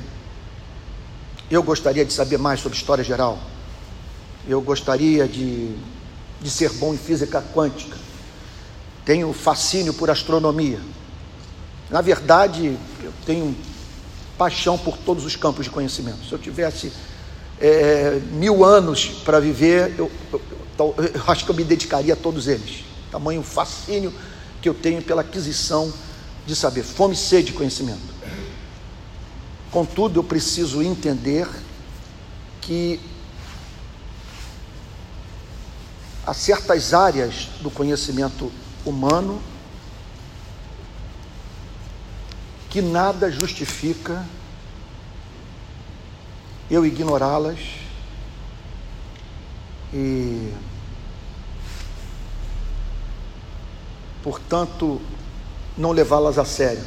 eu 1.48 1.62
gostaria 1.62 2.04
de 2.04 2.12
saber 2.12 2.38
mais 2.38 2.60
sobre 2.60 2.76
história 2.76 3.04
geral. 3.04 3.38
Eu 4.48 4.60
gostaria 4.60 5.28
de, 5.28 5.74
de 6.40 6.50
ser 6.50 6.70
bom 6.72 6.92
em 6.92 6.98
física 6.98 7.40
quântica. 7.54 7.96
Tenho 9.04 9.32
fascínio 9.32 9.94
por 9.94 10.10
astronomia. 10.10 10.80
Na 11.88 12.00
verdade, 12.00 12.76
eu 13.02 13.12
tenho 13.24 13.56
paixão 14.36 14.76
por 14.76 14.96
todos 14.96 15.24
os 15.24 15.36
campos 15.36 15.66
de 15.66 15.70
conhecimento. 15.70 16.24
Se 16.24 16.32
eu 16.32 16.38
tivesse 16.38 16.92
é, 17.60 18.20
mil 18.32 18.64
anos 18.64 19.06
para 19.24 19.38
viver, 19.38 19.94
eu, 19.98 20.10
eu, 20.32 20.42
eu, 20.78 20.94
eu, 21.14 21.22
acho 21.28 21.44
que 21.44 21.50
eu 21.50 21.54
me 21.54 21.62
dedicaria 21.62 22.14
a 22.14 22.16
todos 22.16 22.48
eles. 22.48 22.84
Tamanho 23.10 23.42
fascínio 23.42 24.12
que 24.62 24.68
eu 24.68 24.74
tenho 24.74 25.02
pela 25.02 25.20
aquisição 25.20 25.92
de 26.46 26.56
saber, 26.56 26.82
fome 26.82 27.14
e 27.14 27.16
sede 27.16 27.48
de 27.48 27.52
conhecimento. 27.52 28.00
Contudo, 29.70 30.18
eu 30.18 30.24
preciso 30.24 30.82
entender 30.82 31.46
que 32.60 32.98
há 36.26 36.34
certas 36.34 36.92
áreas 36.92 37.48
do 37.60 37.70
conhecimento 37.70 38.50
humano 38.84 39.40
que 42.68 42.80
nada 42.80 43.30
justifica 43.30 44.24
eu 46.70 46.86
ignorá-las 46.86 47.58
e, 49.92 50.52
portanto, 54.22 55.00
não 55.76 55.90
levá-las 55.90 56.38
a 56.38 56.44
sério, 56.44 56.84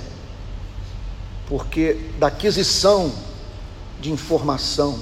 porque 1.47 2.11
da 2.17 2.27
aquisição 2.27 3.11
de 3.99 4.11
informação 4.11 4.97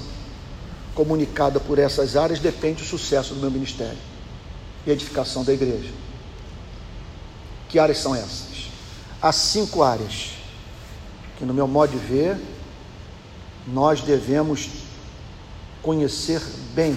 comunicada 0.94 1.60
por 1.60 1.78
essas 1.78 2.16
áreas 2.16 2.40
depende 2.40 2.82
o 2.82 2.86
sucesso 2.86 3.34
do 3.34 3.40
meu 3.40 3.50
ministério 3.50 3.98
e 4.86 4.90
edificação 4.90 5.44
da 5.44 5.52
igreja. 5.52 5.90
Que 7.68 7.78
áreas 7.78 7.98
são 7.98 8.14
essas? 8.14 8.70
Há 9.20 9.32
cinco 9.32 9.82
áreas 9.82 10.32
que, 11.38 11.44
no 11.44 11.54
meu 11.54 11.68
modo 11.68 11.92
de 11.92 11.98
ver, 11.98 12.36
nós 13.66 14.00
devemos 14.00 14.68
conhecer 15.82 16.40
bem, 16.74 16.96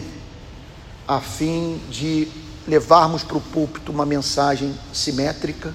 a 1.08 1.20
fim 1.20 1.80
de 1.90 2.28
levarmos 2.68 3.24
para 3.24 3.38
o 3.38 3.42
púlpito 3.42 3.92
uma 3.92 4.06
mensagem 4.06 4.76
simétrica 4.92 5.74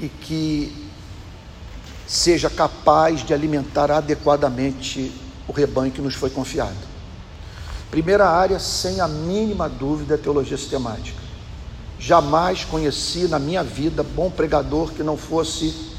e 0.00 0.08
que 0.08 0.88
seja 2.06 2.48
capaz 2.48 3.22
de 3.22 3.34
alimentar 3.34 3.90
adequadamente 3.90 5.12
o 5.46 5.52
rebanho 5.52 5.92
que 5.92 6.00
nos 6.00 6.14
foi 6.14 6.30
confiado. 6.30 6.90
Primeira 7.90 8.28
área, 8.28 8.58
sem 8.58 9.00
a 9.00 9.08
mínima 9.08 9.68
dúvida, 9.68 10.14
é 10.14 10.16
teologia 10.16 10.56
sistemática. 10.56 11.20
Jamais 11.98 12.64
conheci 12.64 13.28
na 13.28 13.38
minha 13.38 13.62
vida 13.62 14.02
bom 14.02 14.30
pregador 14.30 14.92
que 14.92 15.02
não 15.02 15.16
fosse 15.16 15.89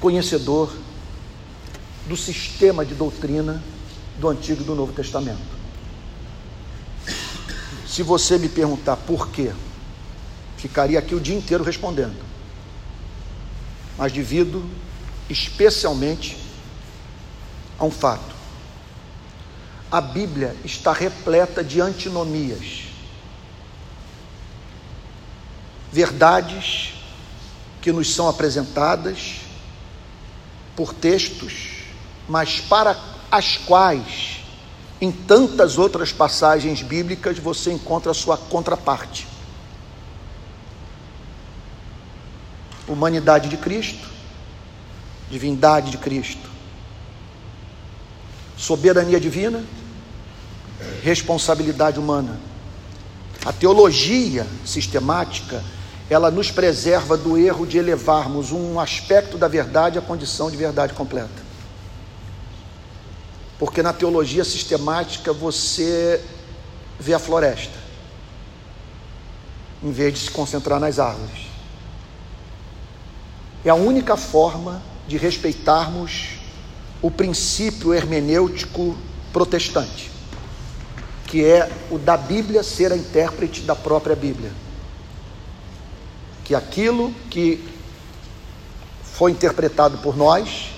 conhecedor 0.00 0.72
do 2.06 2.16
sistema 2.16 2.84
de 2.84 2.94
doutrina 2.94 3.62
do 4.18 4.28
Antigo 4.28 4.62
e 4.62 4.64
do 4.64 4.74
Novo 4.74 4.92
Testamento. 4.92 5.58
Se 7.86 8.02
você 8.02 8.38
me 8.38 8.48
perguntar 8.48 8.96
por 8.96 9.28
quê, 9.30 9.52
ficaria 10.56 10.98
aqui 10.98 11.14
o 11.14 11.20
dia 11.20 11.36
inteiro 11.36 11.64
respondendo. 11.64 12.16
Mas 13.96 14.12
devido 14.12 14.64
especialmente 15.28 16.38
a 17.78 17.84
um 17.84 17.90
fato. 17.90 18.36
A 19.90 20.00
Bíblia 20.00 20.54
está 20.64 20.92
repleta 20.92 21.64
de 21.64 21.80
antinomias. 21.80 22.84
Verdades 25.90 26.94
que 27.80 27.90
nos 27.90 28.14
são 28.14 28.28
apresentadas 28.28 29.47
por 30.78 30.94
textos, 30.94 31.86
mas 32.28 32.60
para 32.60 32.96
as 33.32 33.56
quais, 33.56 34.44
em 35.00 35.10
tantas 35.10 35.76
outras 35.76 36.12
passagens 36.12 36.82
bíblicas, 36.82 37.36
você 37.36 37.72
encontra 37.72 38.12
a 38.12 38.14
sua 38.14 38.36
contraparte. 38.38 39.26
Humanidade 42.86 43.48
de 43.48 43.56
Cristo, 43.56 44.08
divindade 45.28 45.90
de 45.90 45.98
Cristo, 45.98 46.48
soberania 48.56 49.18
divina, 49.18 49.64
responsabilidade 51.02 51.98
humana. 51.98 52.38
A 53.44 53.52
teologia 53.52 54.46
sistemática 54.64 55.60
ela 56.10 56.30
nos 56.30 56.50
preserva 56.50 57.16
do 57.16 57.36
erro 57.36 57.66
de 57.66 57.76
elevarmos 57.76 58.50
um 58.50 58.80
aspecto 58.80 59.36
da 59.36 59.46
verdade 59.46 59.98
à 59.98 60.02
condição 60.02 60.50
de 60.50 60.56
verdade 60.56 60.94
completa. 60.94 61.48
Porque 63.58 63.82
na 63.82 63.92
teologia 63.92 64.44
sistemática 64.44 65.32
você 65.32 66.24
vê 66.98 67.12
a 67.12 67.18
floresta, 67.18 67.76
em 69.82 69.90
vez 69.90 70.14
de 70.14 70.20
se 70.20 70.30
concentrar 70.30 70.80
nas 70.80 70.98
árvores. 70.98 71.46
É 73.64 73.68
a 73.68 73.74
única 73.74 74.16
forma 74.16 74.80
de 75.06 75.18
respeitarmos 75.18 76.38
o 77.02 77.10
princípio 77.10 77.92
hermenêutico 77.92 78.96
protestante, 79.30 80.10
que 81.26 81.44
é 81.44 81.70
o 81.90 81.98
da 81.98 82.16
Bíblia 82.16 82.62
ser 82.62 82.92
a 82.92 82.96
intérprete 82.96 83.60
da 83.62 83.76
própria 83.76 84.16
Bíblia 84.16 84.52
que 86.48 86.54
aquilo 86.54 87.12
que 87.28 87.62
foi 89.02 89.30
interpretado 89.30 89.98
por 89.98 90.16
nós, 90.16 90.70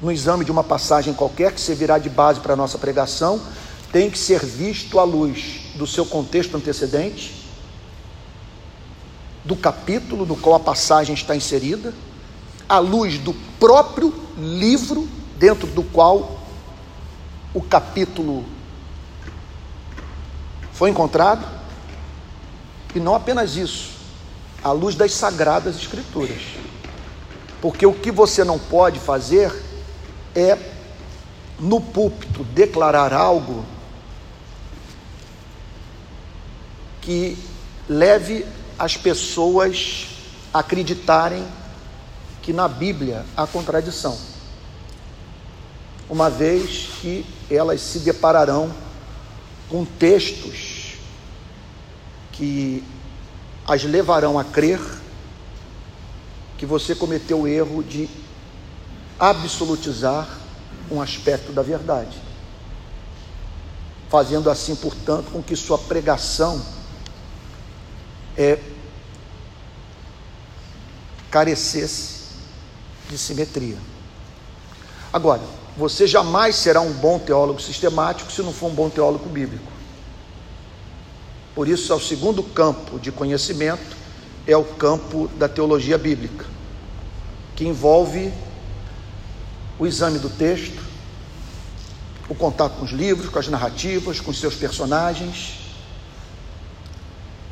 no 0.00 0.10
exame 0.10 0.44
de 0.44 0.50
uma 0.50 0.64
passagem 0.64 1.14
qualquer 1.14 1.52
que 1.52 1.60
servirá 1.60 1.98
de 1.98 2.10
base 2.10 2.40
para 2.40 2.54
a 2.54 2.56
nossa 2.56 2.76
pregação, 2.78 3.40
tem 3.92 4.10
que 4.10 4.18
ser 4.18 4.44
visto 4.44 4.98
à 4.98 5.04
luz 5.04 5.66
do 5.76 5.86
seu 5.86 6.04
contexto 6.04 6.56
antecedente, 6.56 7.46
do 9.44 9.54
capítulo 9.54 10.26
no 10.26 10.34
qual 10.34 10.56
a 10.56 10.60
passagem 10.60 11.14
está 11.14 11.36
inserida, 11.36 11.94
à 12.68 12.80
luz 12.80 13.18
do 13.18 13.32
próprio 13.60 14.12
livro 14.36 15.08
dentro 15.38 15.68
do 15.68 15.84
qual 15.84 16.40
o 17.54 17.62
capítulo 17.62 18.44
foi 20.72 20.90
encontrado, 20.90 21.46
e 22.96 22.98
não 22.98 23.14
apenas 23.14 23.54
isso, 23.54 23.91
à 24.62 24.72
luz 24.72 24.94
das 24.94 25.12
sagradas 25.12 25.76
escrituras. 25.76 26.40
Porque 27.60 27.86
o 27.86 27.92
que 27.92 28.10
você 28.10 28.44
não 28.44 28.58
pode 28.58 28.98
fazer 28.98 29.52
é 30.34 30.58
no 31.58 31.80
púlpito 31.80 32.42
declarar 32.44 33.12
algo 33.12 33.64
que 37.00 37.36
leve 37.88 38.46
as 38.78 38.96
pessoas 38.96 40.08
a 40.52 40.60
acreditarem 40.60 41.46
que 42.42 42.52
na 42.52 42.66
Bíblia 42.66 43.24
há 43.36 43.46
contradição, 43.46 44.18
uma 46.10 46.28
vez 46.28 46.88
que 47.00 47.24
elas 47.48 47.80
se 47.80 48.00
depararão 48.00 48.74
com 49.68 49.84
textos 49.84 50.94
que 52.32 52.82
as 53.66 53.84
levarão 53.84 54.38
a 54.38 54.44
crer 54.44 54.80
que 56.58 56.66
você 56.66 56.94
cometeu 56.94 57.42
o 57.42 57.48
erro 57.48 57.82
de 57.82 58.08
absolutizar 59.18 60.28
um 60.90 61.00
aspecto 61.00 61.52
da 61.52 61.62
verdade, 61.62 62.20
fazendo 64.08 64.50
assim, 64.50 64.76
portanto, 64.76 65.30
com 65.30 65.42
que 65.42 65.56
sua 65.56 65.78
pregação 65.78 66.60
é, 68.36 68.58
carecesse 71.30 72.26
de 73.08 73.16
simetria. 73.16 73.78
Agora, 75.12 75.42
você 75.76 76.06
jamais 76.06 76.56
será 76.56 76.80
um 76.80 76.92
bom 76.92 77.18
teólogo 77.18 77.60
sistemático 77.60 78.30
se 78.30 78.42
não 78.42 78.52
for 78.52 78.66
um 78.66 78.74
bom 78.74 78.90
teólogo 78.90 79.28
bíblico. 79.28 79.71
Por 81.54 81.68
isso, 81.68 81.92
é 81.92 81.96
o 81.96 82.00
segundo 82.00 82.42
campo 82.42 82.98
de 82.98 83.12
conhecimento 83.12 84.02
é 84.46 84.56
o 84.56 84.64
campo 84.64 85.28
da 85.38 85.48
teologia 85.48 85.96
bíblica, 85.96 86.44
que 87.54 87.64
envolve 87.64 88.32
o 89.78 89.86
exame 89.86 90.18
do 90.18 90.28
texto, 90.28 90.82
o 92.28 92.34
contato 92.34 92.76
com 92.76 92.84
os 92.84 92.90
livros, 92.90 93.28
com 93.28 93.38
as 93.38 93.48
narrativas, 93.48 94.20
com 94.20 94.32
seus 94.32 94.54
personagens, 94.54 95.58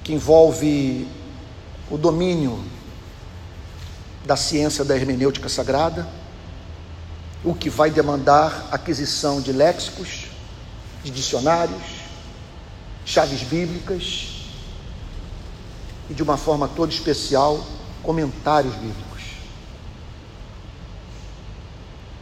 que 0.03 0.13
envolve 0.13 1.07
o 1.91 1.99
domínio 1.99 2.65
da 4.25 4.37
ciência 4.37 4.85
da 4.85 4.97
hermenêutica 4.97 5.49
sagrada, 5.49 6.09
o 7.45 7.55
que 7.55 7.71
vai 7.71 7.91
demandar 7.91 8.69
aquisição 8.71 9.41
de 9.41 9.53
léxicos, 9.53 10.27
de 11.03 11.11
dicionários, 11.11 12.00
chaves 13.11 13.43
bíblicas 13.43 14.29
e, 16.09 16.15
de 16.15 16.23
uma 16.23 16.37
forma 16.37 16.69
toda 16.69 16.93
especial, 16.93 17.67
comentários 18.05 18.73
bíblicos. 18.77 19.23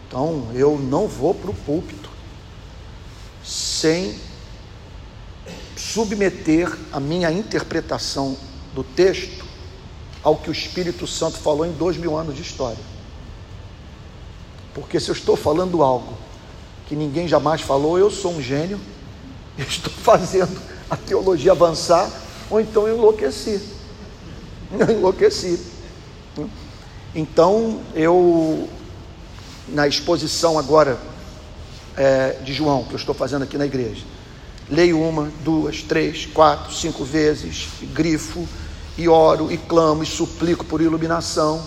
Então, 0.07 0.51
eu 0.55 0.79
não 0.79 1.07
vou 1.07 1.35
para 1.35 1.51
o 1.51 1.55
púlpito 1.55 2.09
sem 3.44 4.18
submeter 5.77 6.74
a 6.90 6.98
minha 6.98 7.31
interpretação 7.31 8.35
do 8.74 8.83
texto 8.83 9.44
ao 10.22 10.37
que 10.37 10.48
o 10.48 10.53
Espírito 10.53 11.07
Santo 11.07 11.37
falou 11.37 11.66
em 11.66 11.72
dois 11.72 11.98
mil 11.98 12.16
anos 12.16 12.35
de 12.35 12.40
história. 12.40 12.83
Porque 14.72 14.98
se 14.98 15.11
eu 15.11 15.14
estou 15.14 15.37
falando 15.37 15.83
algo 15.83 16.16
que 16.87 16.96
ninguém 16.96 17.29
jamais 17.29 17.61
falou, 17.61 17.98
eu 17.98 18.11
sou 18.11 18.33
um 18.33 18.40
gênio, 18.40 18.81
estou 19.59 19.92
fazendo 19.92 20.77
a 20.90 20.96
teologia 20.96 21.53
avançar, 21.53 22.11
ou 22.51 22.61
então 22.61 22.87
eu 22.87 22.96
enlouqueci. 22.96 23.61
Eu 24.79 24.90
enlouqueci. 24.90 25.59
Então 27.14 27.81
eu 27.94 28.68
na 29.68 29.88
exposição 29.88 30.59
agora 30.59 30.98
é, 31.96 32.33
de 32.44 32.53
João, 32.53 32.85
que 32.85 32.92
eu 32.92 32.96
estou 32.96 33.14
fazendo 33.14 33.42
aqui 33.42 33.57
na 33.57 33.66
igreja. 33.66 34.05
Leio 34.70 35.01
uma, 35.01 35.31
duas, 35.42 35.83
três, 35.83 36.27
quatro, 36.27 36.72
cinco 36.74 37.05
vezes, 37.05 37.68
grifo, 37.94 38.46
e 38.96 39.09
oro, 39.09 39.51
e 39.51 39.57
clamo, 39.57 40.03
e 40.03 40.07
suplico 40.07 40.64
por 40.64 40.81
iluminação. 40.81 41.62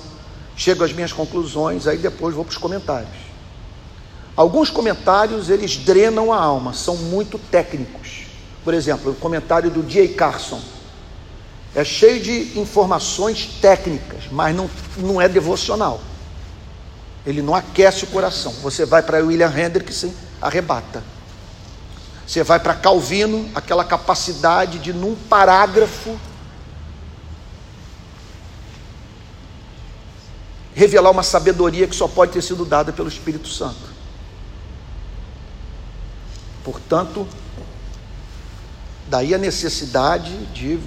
Chego 0.55 0.83
às 0.83 0.93
minhas 0.93 1.13
conclusões, 1.13 1.87
aí 1.87 1.97
depois 1.97 2.35
vou 2.35 2.43
para 2.43 2.51
os 2.51 2.57
comentários. 2.57 3.31
Alguns 4.35 4.69
comentários 4.69 5.49
eles 5.49 5.77
drenam 5.77 6.31
a 6.31 6.37
alma, 6.37 6.73
são 6.73 6.95
muito 6.95 7.39
técnicos. 7.39 8.30
Por 8.63 8.73
exemplo, 8.73 9.11
o 9.11 9.15
comentário 9.15 9.69
do 9.69 9.81
J. 9.83 10.09
Carson 10.09 10.61
é 11.73 11.83
cheio 11.83 12.21
de 12.21 12.59
informações 12.59 13.57
técnicas, 13.61 14.25
mas 14.31 14.55
não, 14.55 14.69
não 14.97 15.21
é 15.21 15.27
devocional. 15.27 16.01
Ele 17.25 17.41
não 17.41 17.55
aquece 17.55 18.03
o 18.03 18.07
coração. 18.07 18.51
Você 18.61 18.85
vai 18.85 19.01
para 19.01 19.23
William 19.23 19.51
Hendrickson, 19.55 20.13
arrebata. 20.41 21.03
Você 22.27 22.43
vai 22.43 22.59
para 22.59 22.73
Calvino, 22.73 23.49
aquela 23.55 23.83
capacidade 23.83 24.79
de, 24.79 24.93
num 24.93 25.15
parágrafo, 25.15 26.17
revelar 30.73 31.11
uma 31.11 31.23
sabedoria 31.23 31.87
que 31.87 31.95
só 31.95 32.07
pode 32.07 32.31
ter 32.31 32.41
sido 32.41 32.65
dada 32.65 32.93
pelo 32.93 33.07
Espírito 33.07 33.47
Santo. 33.47 33.91
Portanto, 36.63 37.27
daí 39.11 39.35
a 39.35 39.37
necessidade 39.37 40.33
de 40.53 40.79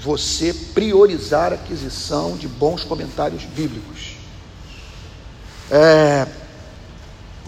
você 0.00 0.54
priorizar 0.54 1.50
a 1.50 1.56
aquisição 1.56 2.36
de 2.36 2.46
bons 2.46 2.84
comentários 2.84 3.42
bíblicos. 3.42 4.14
É, 5.68 6.28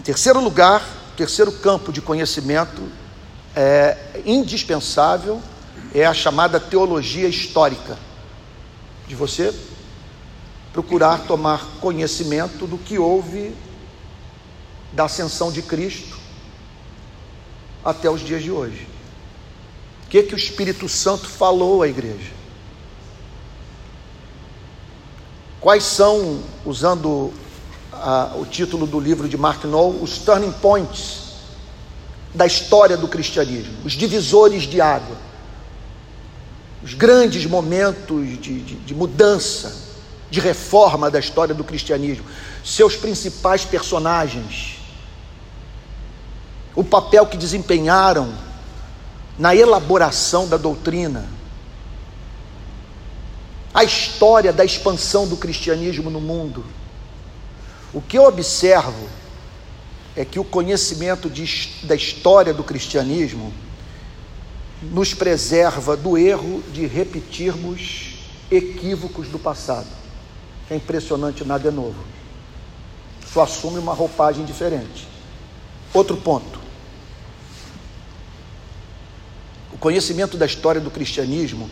terceiro 0.03 0.41
lugar, 0.41 0.85
terceiro 1.15 1.53
campo 1.53 1.93
de 1.93 2.01
conhecimento 2.01 2.83
é, 3.55 4.21
indispensável 4.25 5.41
é 5.93 6.05
a 6.05 6.13
chamada 6.13 6.59
teologia 6.59 7.29
histórica, 7.29 7.97
de 9.07 9.15
você 9.15 9.57
procurar 10.73 11.19
tomar 11.19 11.65
conhecimento 11.79 12.67
do 12.67 12.77
que 12.77 12.99
houve 12.99 13.55
da 14.91 15.05
ascensão 15.05 15.49
de 15.49 15.61
Cristo 15.61 16.19
até 17.85 18.09
os 18.09 18.19
dias 18.19 18.43
de 18.43 18.51
hoje. 18.51 18.94
O 20.05 20.09
que, 20.09 20.23
que 20.23 20.35
o 20.35 20.37
Espírito 20.37 20.87
Santo 20.87 21.27
falou 21.27 21.81
à 21.81 21.87
igreja? 21.87 22.31
Quais 25.59 25.83
são, 25.83 26.43
usando 26.63 27.33
o 28.39 28.45
título 28.45 28.85
do 28.85 28.99
livro 28.99 29.27
de 29.27 29.37
Mark 29.37 29.63
Knoll, 29.63 30.01
os 30.01 30.19
turning 30.19 30.51
points 30.51 31.25
da 32.33 32.45
história 32.45 32.97
do 32.97 33.07
cristianismo, 33.07 33.73
os 33.83 33.93
divisores 33.93 34.63
de 34.63 34.79
água, 34.79 35.17
os 36.83 36.93
grandes 36.93 37.45
momentos 37.45 38.27
de, 38.39 38.59
de, 38.59 38.75
de 38.75 38.93
mudança, 38.93 39.75
de 40.29 40.39
reforma 40.39 41.09
da 41.09 41.17
história 41.17 41.55
do 41.55 41.63
cristianismo, 41.63 42.25
seus 42.63 42.95
principais 42.95 43.65
personagens, 43.65 44.77
o 46.75 46.83
papel 46.83 47.25
que 47.25 47.37
desempenharam 47.37 48.33
na 49.37 49.55
elaboração 49.55 50.47
da 50.47 50.57
doutrina, 50.57 51.27
a 53.73 53.83
história 53.83 54.53
da 54.53 54.63
expansão 54.63 55.27
do 55.27 55.35
cristianismo 55.35 56.09
no 56.09 56.21
mundo. 56.21 56.65
O 57.93 58.01
que 58.01 58.17
eu 58.17 58.23
observo 58.23 59.09
é 60.15 60.23
que 60.23 60.39
o 60.39 60.45
conhecimento 60.45 61.29
de, 61.29 61.69
da 61.83 61.95
história 61.95 62.53
do 62.53 62.63
cristianismo 62.63 63.53
nos 64.81 65.13
preserva 65.13 65.97
do 65.97 66.17
erro 66.17 66.63
de 66.71 66.85
repetirmos 66.85 68.15
equívocos 68.49 69.27
do 69.27 69.39
passado. 69.39 69.87
É 70.69 70.75
impressionante, 70.75 71.43
nada 71.43 71.67
é 71.67 71.71
novo. 71.71 72.01
Só 73.31 73.43
assume 73.43 73.77
uma 73.77 73.93
roupagem 73.93 74.45
diferente. 74.45 75.07
Outro 75.93 76.17
ponto. 76.17 76.59
O 79.73 79.74
conhecimento 79.85 80.35
da 80.35 80.47
história 80.47 80.81
do 80.81 80.89
cristianismo 80.89 81.69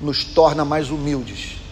nos 0.00 0.24
torna 0.24 0.64
mais 0.64 0.90
humildes. 0.90 1.64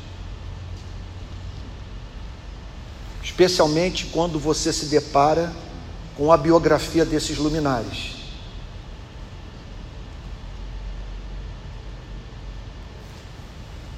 especialmente 3.33 4.07
quando 4.07 4.39
você 4.39 4.73
se 4.73 4.87
depara 4.87 5.53
com 6.17 6.31
a 6.31 6.37
biografia 6.37 7.05
desses 7.05 7.39
luminares. 7.39 8.13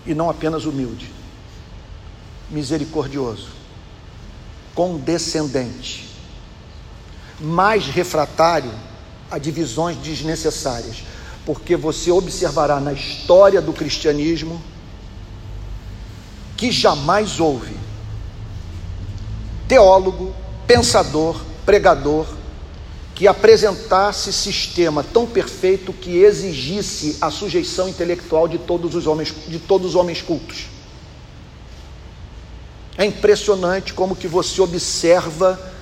E 0.07 0.15
não 0.15 0.31
apenas 0.31 0.65
humilde, 0.65 1.11
misericordioso, 2.49 3.49
condescendente, 4.75 6.09
mais 7.41 7.87
refratário 7.87 8.73
a 9.31 9.37
divisões 9.37 9.97
desnecessárias, 9.97 11.03
porque 11.45 11.77
você 11.77 12.11
observará 12.11 12.81
na 12.81 12.93
história 12.93 13.61
do 13.61 13.73
cristianismo 13.73 14.63
que 16.57 16.71
jamais 16.71 17.41
houve 17.41 17.77
teólogo, 19.69 20.35
pensador, 20.67 21.41
pregador, 21.65 22.27
que 23.15 23.29
apresentasse 23.29 24.33
sistema 24.33 25.05
tão 25.05 25.27
perfeito 25.27 25.93
que 25.93 26.19
exigisse 26.19 27.17
a 27.21 27.31
sujeição 27.31 27.89
intelectual 27.89 28.49
de 28.49 28.59
todos 28.59 28.95
os 28.95 29.07
homens, 29.07 29.33
de 29.47 29.59
todos 29.59 29.91
os 29.91 29.95
homens 29.95 30.21
cultos. 30.21 30.67
É 32.97 33.05
impressionante 33.05 33.93
como 33.93 34.17
que 34.17 34.27
você 34.29 34.61
observa 34.61 35.74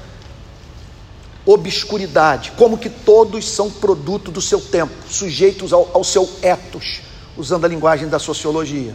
obscuridade, 1.44 2.52
como 2.52 2.78
que 2.78 2.88
todos 2.88 3.48
são 3.48 3.70
produto 3.70 4.30
do 4.30 4.40
seu 4.40 4.60
tempo, 4.60 4.92
sujeitos 5.08 5.72
ao, 5.72 5.90
ao 5.92 6.04
seu 6.04 6.28
etos, 6.42 7.00
usando 7.36 7.64
a 7.64 7.68
linguagem 7.68 8.08
da 8.08 8.18
sociologia. 8.18 8.94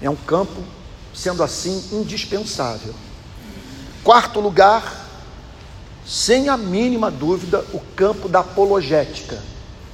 É 0.00 0.08
um 0.08 0.16
campo 0.16 0.62
sendo 1.14 1.42
assim 1.42 1.82
indispensável. 1.92 2.94
Quarto 4.04 4.38
lugar, 4.38 5.04
sem 6.06 6.48
a 6.48 6.56
mínima 6.56 7.10
dúvida, 7.10 7.64
o 7.72 7.80
campo 7.96 8.28
da 8.28 8.40
apologética 8.40 9.42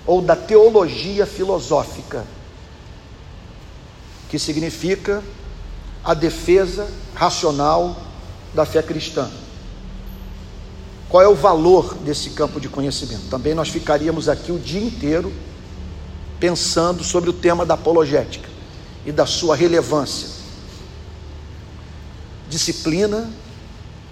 ou 0.05 0.21
da 0.21 0.37
teologia 0.37 1.25
filosófica, 1.25 2.27
que 4.29 4.39
significa 4.39 5.23
a 6.05 6.13
defesa 6.13 6.91
racional 7.15 7.97
da 8.53 8.67
fé 8.67 8.83
cristã. 8.83 9.31
Qual 11.13 11.23
é 11.23 11.29
o 11.29 11.35
valor 11.35 11.95
desse 11.97 12.31
campo 12.31 12.59
de 12.59 12.71
conhecimento? 12.71 13.29
Também 13.29 13.53
nós 13.53 13.69
ficaríamos 13.69 14.31
aqui 14.31 14.51
o 14.51 14.59
dia 14.59 14.81
inteiro 14.81 15.31
pensando 16.41 17.05
sobre 17.05 17.29
o 17.29 17.35
tema 17.35 17.67
da 17.67 17.75
apologética 17.75 18.49
e 19.05 19.13
da 19.13 19.27
sua 19.27 19.55
relevância 19.55 20.27
disciplina 22.49 23.31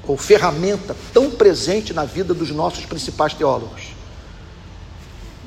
ou 0.07 0.19
ferramenta 0.19 0.95
tão 1.11 1.31
presente 1.31 1.95
na 1.95 2.05
vida 2.05 2.35
dos 2.35 2.51
nossos 2.51 2.85
principais 2.85 3.33
teólogos. 3.33 3.95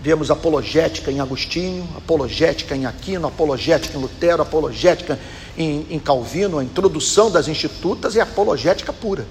Vemos 0.01 0.31
apologética 0.31 1.11
em 1.11 1.19
Agostinho, 1.19 1.87
apologética 1.95 2.75
em 2.75 2.87
Aquino, 2.87 3.27
apologética 3.27 3.95
em 3.95 4.01
Lutero, 4.01 4.41
apologética 4.41 5.19
em, 5.55 5.85
em 5.91 5.99
Calvino, 5.99 6.57
a 6.57 6.63
introdução 6.63 7.29
das 7.29 7.47
institutas 7.47 8.15
é 8.15 8.21
apologética 8.21 8.91
pura. 8.91 9.27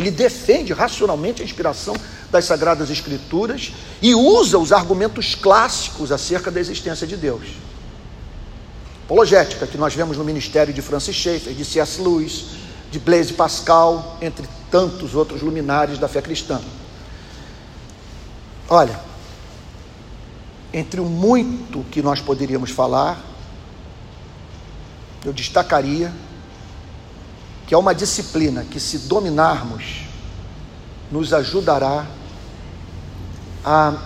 Ele 0.00 0.10
defende 0.10 0.72
racionalmente 0.72 1.42
a 1.42 1.44
inspiração 1.44 1.94
das 2.30 2.46
Sagradas 2.46 2.88
Escrituras 2.88 3.74
e 4.00 4.14
usa 4.14 4.56
os 4.56 4.72
argumentos 4.72 5.34
clássicos 5.34 6.10
acerca 6.10 6.50
da 6.50 6.58
existência 6.58 7.06
de 7.06 7.18
Deus. 7.18 7.48
Apologética, 9.04 9.66
que 9.66 9.76
nós 9.76 9.94
vemos 9.94 10.16
no 10.16 10.24
ministério 10.24 10.72
de 10.72 10.80
Francis 10.80 11.14
Schaeffer, 11.14 11.52
de 11.52 11.66
C.S. 11.66 12.00
Lewis, 12.00 12.46
de 12.90 12.98
Blaise 12.98 13.34
Pascal, 13.34 14.16
entre 14.22 14.48
tantos 14.70 15.14
outros 15.14 15.42
luminares 15.42 15.98
da 15.98 16.08
fé 16.08 16.22
cristã. 16.22 16.58
Olha, 18.70 18.98
entre 20.72 20.98
o 20.98 21.04
muito 21.04 21.84
que 21.90 22.00
nós 22.00 22.22
poderíamos 22.22 22.70
falar, 22.70 23.22
eu 25.26 25.32
destacaria 25.34 26.10
que 27.70 27.74
é 27.74 27.78
uma 27.78 27.94
disciplina 27.94 28.64
que, 28.68 28.80
se 28.80 28.98
dominarmos, 28.98 30.02
nos 31.08 31.32
ajudará 31.32 32.04
a 33.64 33.96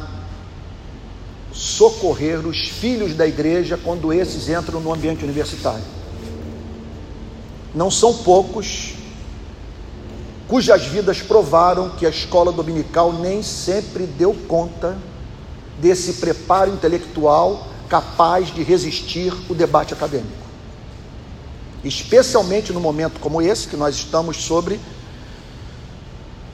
socorrer 1.50 2.46
os 2.46 2.68
filhos 2.68 3.14
da 3.14 3.26
igreja 3.26 3.80
quando 3.82 4.12
esses 4.12 4.50
entram 4.50 4.80
no 4.80 4.92
ambiente 4.92 5.24
universitário. 5.24 5.82
Não 7.74 7.90
são 7.90 8.18
poucos 8.18 8.96
cujas 10.46 10.84
vidas 10.84 11.22
provaram 11.22 11.88
que 11.96 12.04
a 12.04 12.10
escola 12.10 12.52
dominical 12.52 13.14
nem 13.14 13.42
sempre 13.42 14.04
deu 14.04 14.34
conta 14.46 14.98
desse 15.80 16.12
preparo 16.20 16.70
intelectual 16.70 17.66
capaz 17.88 18.54
de 18.54 18.62
resistir 18.62 19.32
o 19.48 19.54
debate 19.54 19.94
acadêmico 19.94 20.43
especialmente 21.84 22.72
no 22.72 22.80
momento 22.80 23.20
como 23.20 23.42
esse, 23.42 23.68
que 23.68 23.76
nós 23.76 23.94
estamos 23.94 24.38
sobre 24.38 24.80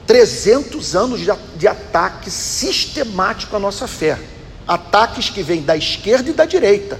300 0.05 0.95
anos 0.95 1.19
de, 1.21 1.31
de 1.57 1.67
ataque 1.67 2.29
sistemático 2.29 3.55
à 3.55 3.59
nossa 3.59 3.87
fé. 3.87 4.19
Ataques 4.67 5.29
que 5.29 5.41
vêm 5.41 5.61
da 5.61 5.75
esquerda 5.75 6.29
e 6.29 6.33
da 6.33 6.45
direita. 6.45 6.99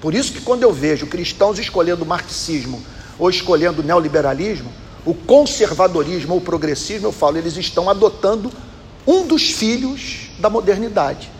Por 0.00 0.14
isso 0.14 0.32
que 0.32 0.40
quando 0.40 0.62
eu 0.62 0.72
vejo 0.72 1.06
cristãos 1.06 1.58
escolhendo 1.58 2.04
o 2.04 2.06
marxismo 2.06 2.82
ou 3.18 3.28
escolhendo 3.28 3.82
o 3.82 3.84
neoliberalismo, 3.84 4.72
o 5.04 5.14
conservadorismo 5.14 6.34
ou 6.34 6.40
o 6.40 6.42
progressismo, 6.42 7.08
eu 7.08 7.12
falo, 7.12 7.36
eles 7.36 7.56
estão 7.56 7.90
adotando 7.90 8.50
um 9.06 9.26
dos 9.26 9.50
filhos 9.50 10.30
da 10.38 10.48
modernidade. 10.48 11.30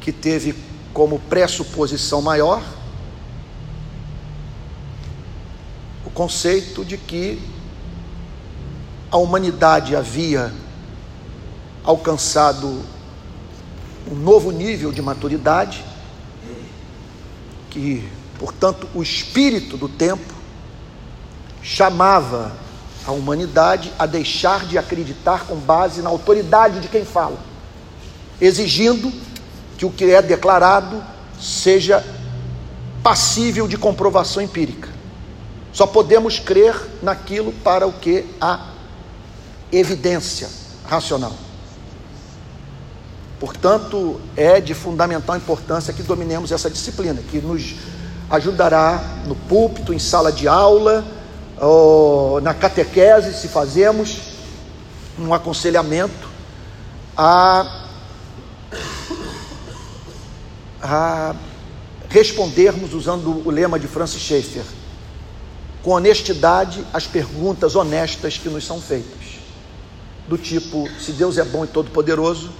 Que 0.00 0.12
teve 0.12 0.54
como 0.96 1.18
pressuposição 1.18 2.22
maior 2.22 2.62
o 6.06 6.10
conceito 6.10 6.86
de 6.86 6.96
que 6.96 7.38
a 9.10 9.18
humanidade 9.18 9.94
havia 9.94 10.50
alcançado 11.84 12.82
um 14.10 14.14
novo 14.14 14.50
nível 14.50 14.90
de 14.90 15.02
maturidade, 15.02 15.84
que, 17.68 18.08
portanto, 18.38 18.88
o 18.94 19.02
espírito 19.02 19.76
do 19.76 19.90
tempo 19.90 20.32
chamava 21.62 22.56
a 23.04 23.12
humanidade 23.12 23.92
a 23.98 24.06
deixar 24.06 24.64
de 24.64 24.78
acreditar 24.78 25.44
com 25.44 25.56
base 25.56 26.00
na 26.00 26.08
autoridade 26.08 26.80
de 26.80 26.88
quem 26.88 27.04
fala, 27.04 27.36
exigindo 28.40 29.25
que 29.76 29.84
o 29.84 29.90
que 29.90 30.04
é 30.10 30.22
declarado 30.22 31.02
seja 31.40 32.04
passível 33.02 33.68
de 33.68 33.76
comprovação 33.76 34.42
empírica. 34.42 34.88
Só 35.72 35.86
podemos 35.86 36.38
crer 36.38 36.74
naquilo 37.02 37.52
para 37.52 37.86
o 37.86 37.92
que 37.92 38.24
há 38.40 38.68
evidência 39.70 40.48
racional. 40.86 41.34
Portanto, 43.38 44.18
é 44.34 44.60
de 44.60 44.72
fundamental 44.72 45.36
importância 45.36 45.92
que 45.92 46.02
dominemos 46.02 46.50
essa 46.50 46.70
disciplina, 46.70 47.20
que 47.30 47.38
nos 47.38 47.74
ajudará 48.30 49.02
no 49.26 49.34
púlpito, 49.34 49.92
em 49.92 49.98
sala 49.98 50.32
de 50.32 50.48
aula, 50.48 51.04
na 52.42 52.54
catequese, 52.54 53.34
se 53.34 53.48
fazemos 53.48 54.20
um 55.18 55.32
aconselhamento, 55.32 56.28
a 57.16 57.85
a 60.86 61.34
respondermos 62.08 62.94
usando 62.94 63.46
o 63.46 63.50
lema 63.50 63.78
de 63.78 63.86
Francis 63.86 64.22
Schaeffer, 64.22 64.64
com 65.82 65.90
honestidade 65.90 66.84
as 66.92 67.06
perguntas 67.06 67.74
honestas 67.74 68.38
que 68.38 68.48
nos 68.48 68.64
são 68.64 68.80
feitas. 68.80 69.36
Do 70.28 70.36
tipo, 70.36 70.88
se 71.00 71.12
Deus 71.12 71.38
é 71.38 71.44
bom 71.44 71.64
e 71.64 71.68
todo-poderoso, 71.68 72.50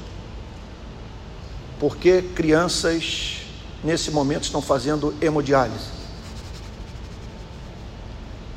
por 1.79 1.97
que 1.97 2.23
crianças 2.23 3.39
nesse 3.83 4.11
momento 4.11 4.45
estão 4.45 4.63
fazendo 4.63 5.15
hemodiálise? 5.21 5.97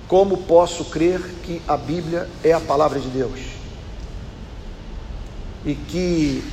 Como 0.08 0.38
posso 0.38 0.86
crer 0.86 1.22
que 1.44 1.62
a 1.68 1.78
Bíblia 1.78 2.28
é 2.44 2.52
a 2.52 2.60
palavra 2.60 3.00
de 3.00 3.10
Deus? 3.10 3.40
E 5.66 5.76
que 5.76 6.44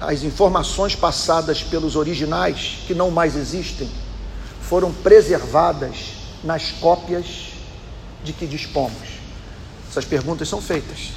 as 0.00 0.22
informações 0.22 0.96
passadas 0.96 1.62
pelos 1.62 1.94
originais, 1.94 2.78
que 2.86 2.94
não 2.94 3.10
mais 3.10 3.36
existem, 3.36 3.90
foram 4.62 4.92
preservadas 4.92 6.14
nas 6.42 6.72
cópias 6.72 7.50
de 8.24 8.32
que 8.32 8.46
dispomos? 8.46 9.20
Essas 9.90 10.04
perguntas 10.04 10.48
são 10.48 10.62
feitas. 10.62 11.10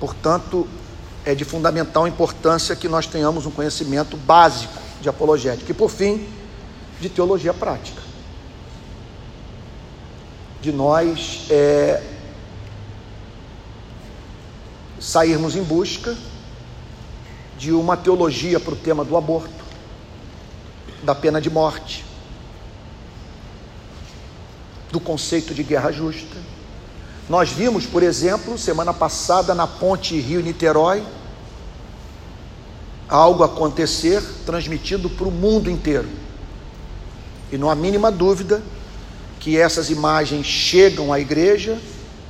Portanto, 0.00 0.66
é 1.24 1.34
de 1.34 1.44
fundamental 1.44 2.08
importância 2.08 2.74
que 2.74 2.88
nós 2.88 3.06
tenhamos 3.06 3.44
um 3.46 3.50
conhecimento 3.50 4.16
básico 4.16 4.80
de 5.00 5.08
apologética 5.08 5.70
e, 5.70 5.74
por 5.74 5.90
fim, 5.90 6.28
de 7.00 7.08
teologia 7.08 7.52
prática. 7.52 8.00
De 10.60 10.72
nós 10.72 11.46
é, 11.50 12.02
sairmos 15.02 15.56
em 15.56 15.64
busca 15.64 16.16
de 17.58 17.72
uma 17.72 17.96
teologia 17.96 18.60
para 18.60 18.72
o 18.72 18.76
tema 18.76 19.04
do 19.04 19.16
aborto, 19.16 19.64
da 21.02 21.12
pena 21.12 21.40
de 21.40 21.50
morte, 21.50 22.04
do 24.92 25.00
conceito 25.00 25.52
de 25.52 25.64
guerra 25.64 25.90
justa. 25.90 26.36
Nós 27.28 27.50
vimos, 27.50 27.84
por 27.84 28.02
exemplo, 28.02 28.56
semana 28.56 28.94
passada 28.94 29.54
na 29.54 29.66
ponte 29.66 30.18
Rio-Niterói, 30.18 31.02
algo 33.08 33.42
acontecer 33.42 34.22
transmitido 34.46 35.10
para 35.10 35.26
o 35.26 35.32
mundo 35.32 35.68
inteiro. 35.68 36.08
E 37.50 37.58
não 37.58 37.68
há 37.68 37.74
mínima 37.74 38.10
dúvida 38.10 38.62
que 39.40 39.58
essas 39.58 39.90
imagens 39.90 40.46
chegam 40.46 41.12
à 41.12 41.18
igreja 41.18 41.76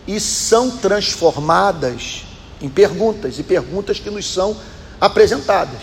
e 0.06 0.18
são 0.18 0.70
transformadas 0.70 2.31
em 2.62 2.68
perguntas, 2.68 3.38
e 3.38 3.42
perguntas 3.42 3.98
que 3.98 4.08
nos 4.08 4.32
são 4.32 4.56
apresentadas. 5.00 5.80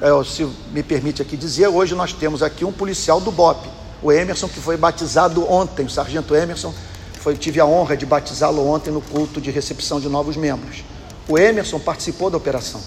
É, 0.00 0.24
se 0.24 0.44
me 0.72 0.82
permite 0.82 1.22
aqui 1.22 1.36
dizer, 1.36 1.68
hoje 1.68 1.94
nós 1.94 2.12
temos 2.12 2.42
aqui 2.42 2.64
um 2.64 2.72
policial 2.72 3.20
do 3.20 3.30
BOP, 3.30 3.66
o 4.02 4.12
Emerson, 4.12 4.48
que 4.48 4.60
foi 4.60 4.76
batizado 4.76 5.50
ontem, 5.50 5.86
o 5.86 5.90
sargento 5.90 6.34
Emerson, 6.34 6.74
foi, 7.20 7.36
tive 7.36 7.60
a 7.60 7.64
honra 7.64 7.96
de 7.96 8.04
batizá-lo 8.04 8.66
ontem 8.68 8.90
no 8.90 9.00
culto 9.00 9.40
de 9.40 9.50
recepção 9.50 9.98
de 9.98 10.08
novos 10.08 10.36
membros. 10.36 10.84
O 11.26 11.38
Emerson 11.38 11.78
participou 11.78 12.28
da 12.28 12.36
operação. 12.36 12.82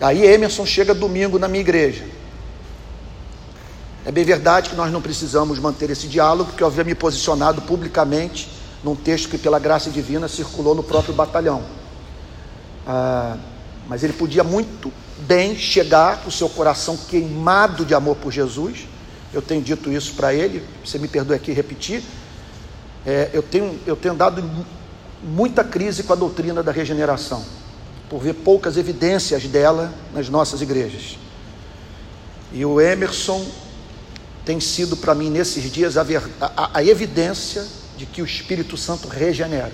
Aí 0.00 0.26
Emerson 0.26 0.66
chega 0.66 0.92
domingo 0.92 1.38
na 1.38 1.48
minha 1.48 1.62
igreja. 1.62 2.04
É 4.04 4.12
bem 4.12 4.24
verdade 4.24 4.70
que 4.70 4.76
nós 4.76 4.92
não 4.92 5.00
precisamos 5.00 5.58
manter 5.58 5.88
esse 5.90 6.06
diálogo, 6.06 6.50
porque 6.50 6.62
eu 6.62 6.66
havia 6.66 6.84
me 6.84 6.94
posicionado 6.94 7.62
publicamente 7.62 8.57
num 8.82 8.94
texto 8.94 9.28
que, 9.28 9.38
pela 9.38 9.58
graça 9.58 9.90
divina, 9.90 10.28
circulou 10.28 10.74
no 10.74 10.82
próprio 10.82 11.14
batalhão. 11.14 11.62
Ah, 12.86 13.36
mas 13.88 14.04
ele 14.04 14.12
podia 14.12 14.44
muito 14.44 14.92
bem 15.20 15.56
chegar 15.56 16.22
com 16.22 16.28
o 16.28 16.32
seu 16.32 16.48
coração 16.48 16.96
queimado 16.96 17.84
de 17.84 17.94
amor 17.94 18.16
por 18.16 18.32
Jesus. 18.32 18.86
Eu 19.32 19.42
tenho 19.42 19.62
dito 19.62 19.90
isso 19.92 20.14
para 20.14 20.32
ele, 20.32 20.64
você 20.84 20.98
me 20.98 21.08
perdoe 21.08 21.36
aqui 21.36 21.52
repetir. 21.52 22.02
É, 23.04 23.30
eu, 23.32 23.42
tenho, 23.42 23.78
eu 23.86 23.96
tenho 23.96 24.14
dado 24.14 24.42
muita 25.22 25.64
crise 25.64 26.02
com 26.02 26.12
a 26.12 26.16
doutrina 26.16 26.62
da 26.62 26.72
regeneração. 26.72 27.44
por 28.08 28.20
ver 28.20 28.34
poucas 28.34 28.76
evidências 28.78 29.44
dela 29.44 29.92
nas 30.14 30.28
nossas 30.30 30.62
igrejas. 30.62 31.18
E 32.52 32.64
o 32.64 32.80
Emerson 32.80 33.44
tem 34.44 34.60
sido 34.60 34.96
para 34.96 35.14
mim 35.14 35.28
nesses 35.28 35.70
dias 35.70 35.98
a, 35.98 36.06
a, 36.40 36.78
a, 36.78 36.84
evidência 36.84 37.66
de 37.98 38.06
que 38.06 38.22
o 38.22 38.24
Espírito 38.24 38.76
Santo 38.76 39.08
regenera. 39.08 39.72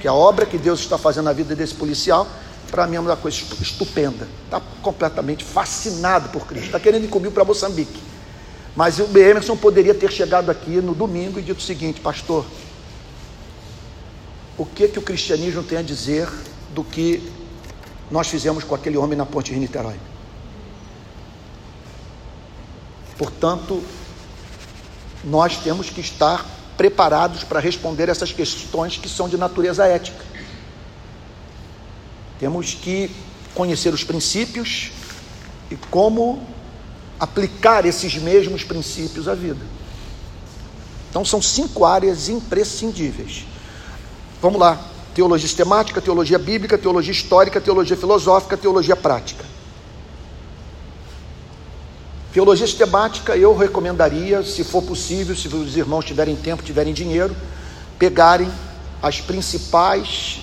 Que 0.00 0.06
a 0.06 0.12
obra 0.12 0.44
que 0.44 0.58
Deus 0.58 0.80
está 0.80 0.98
fazendo 0.98 1.24
na 1.24 1.32
vida 1.32 1.56
desse 1.56 1.74
policial, 1.74 2.28
para 2.70 2.86
mim 2.86 2.96
é 2.96 3.00
uma 3.00 3.16
coisa 3.16 3.38
estupenda. 3.60 4.28
Está 4.44 4.60
completamente 4.82 5.42
fascinado 5.42 6.28
por 6.28 6.46
Cristo. 6.46 6.66
Está 6.66 6.78
querendo 6.78 7.04
ir 7.04 7.08
comigo 7.08 7.32
para 7.32 7.44
Moçambique. 7.44 7.98
Mas 8.76 8.98
o 8.98 9.18
Emerson 9.18 9.56
poderia 9.56 9.94
ter 9.94 10.12
chegado 10.12 10.50
aqui 10.50 10.82
no 10.82 10.94
domingo 10.94 11.38
e 11.38 11.42
dito 11.42 11.58
o 11.58 11.62
seguinte, 11.62 12.00
pastor, 12.00 12.44
o 14.58 14.66
que 14.66 14.88
que 14.88 14.98
o 14.98 15.02
cristianismo 15.02 15.62
tem 15.62 15.78
a 15.78 15.82
dizer 15.82 16.28
do 16.74 16.84
que 16.84 17.22
nós 18.10 18.28
fizemos 18.28 18.64
com 18.64 18.74
aquele 18.74 18.98
homem 18.98 19.16
na 19.16 19.24
ponte 19.24 19.52
de 19.52 19.58
Niterói? 19.58 19.96
Portanto, 23.16 23.82
nós 25.24 25.56
temos 25.58 25.88
que 25.88 26.00
estar 26.00 26.44
preparados 26.82 27.44
para 27.44 27.60
responder 27.60 28.08
essas 28.08 28.32
questões 28.32 28.96
que 28.96 29.08
são 29.08 29.28
de 29.28 29.36
natureza 29.36 29.86
ética. 29.86 30.24
Temos 32.40 32.74
que 32.74 33.08
conhecer 33.54 33.94
os 33.94 34.02
princípios 34.02 34.90
e 35.70 35.76
como 35.76 36.44
aplicar 37.20 37.86
esses 37.86 38.16
mesmos 38.16 38.64
princípios 38.64 39.28
à 39.28 39.34
vida. 39.36 39.64
Então, 41.08 41.24
são 41.24 41.40
cinco 41.40 41.84
áreas 41.84 42.28
imprescindíveis. 42.28 43.44
Vamos 44.40 44.58
lá: 44.58 44.84
teologia 45.14 45.46
sistemática, 45.46 46.00
teologia 46.00 46.36
bíblica, 46.36 46.76
teologia 46.76 47.12
histórica, 47.12 47.60
teologia 47.60 47.96
filosófica, 47.96 48.56
teologia 48.56 48.96
prática. 48.96 49.44
Teologia 52.32 52.66
sistemática, 52.66 53.36
eu 53.36 53.54
recomendaria, 53.54 54.42
se 54.42 54.64
for 54.64 54.82
possível, 54.82 55.36
se 55.36 55.48
os 55.48 55.76
irmãos 55.76 56.02
tiverem 56.02 56.34
tempo, 56.34 56.62
tiverem 56.62 56.94
dinheiro, 56.94 57.36
pegarem 57.98 58.50
as 59.02 59.20
principais 59.20 60.40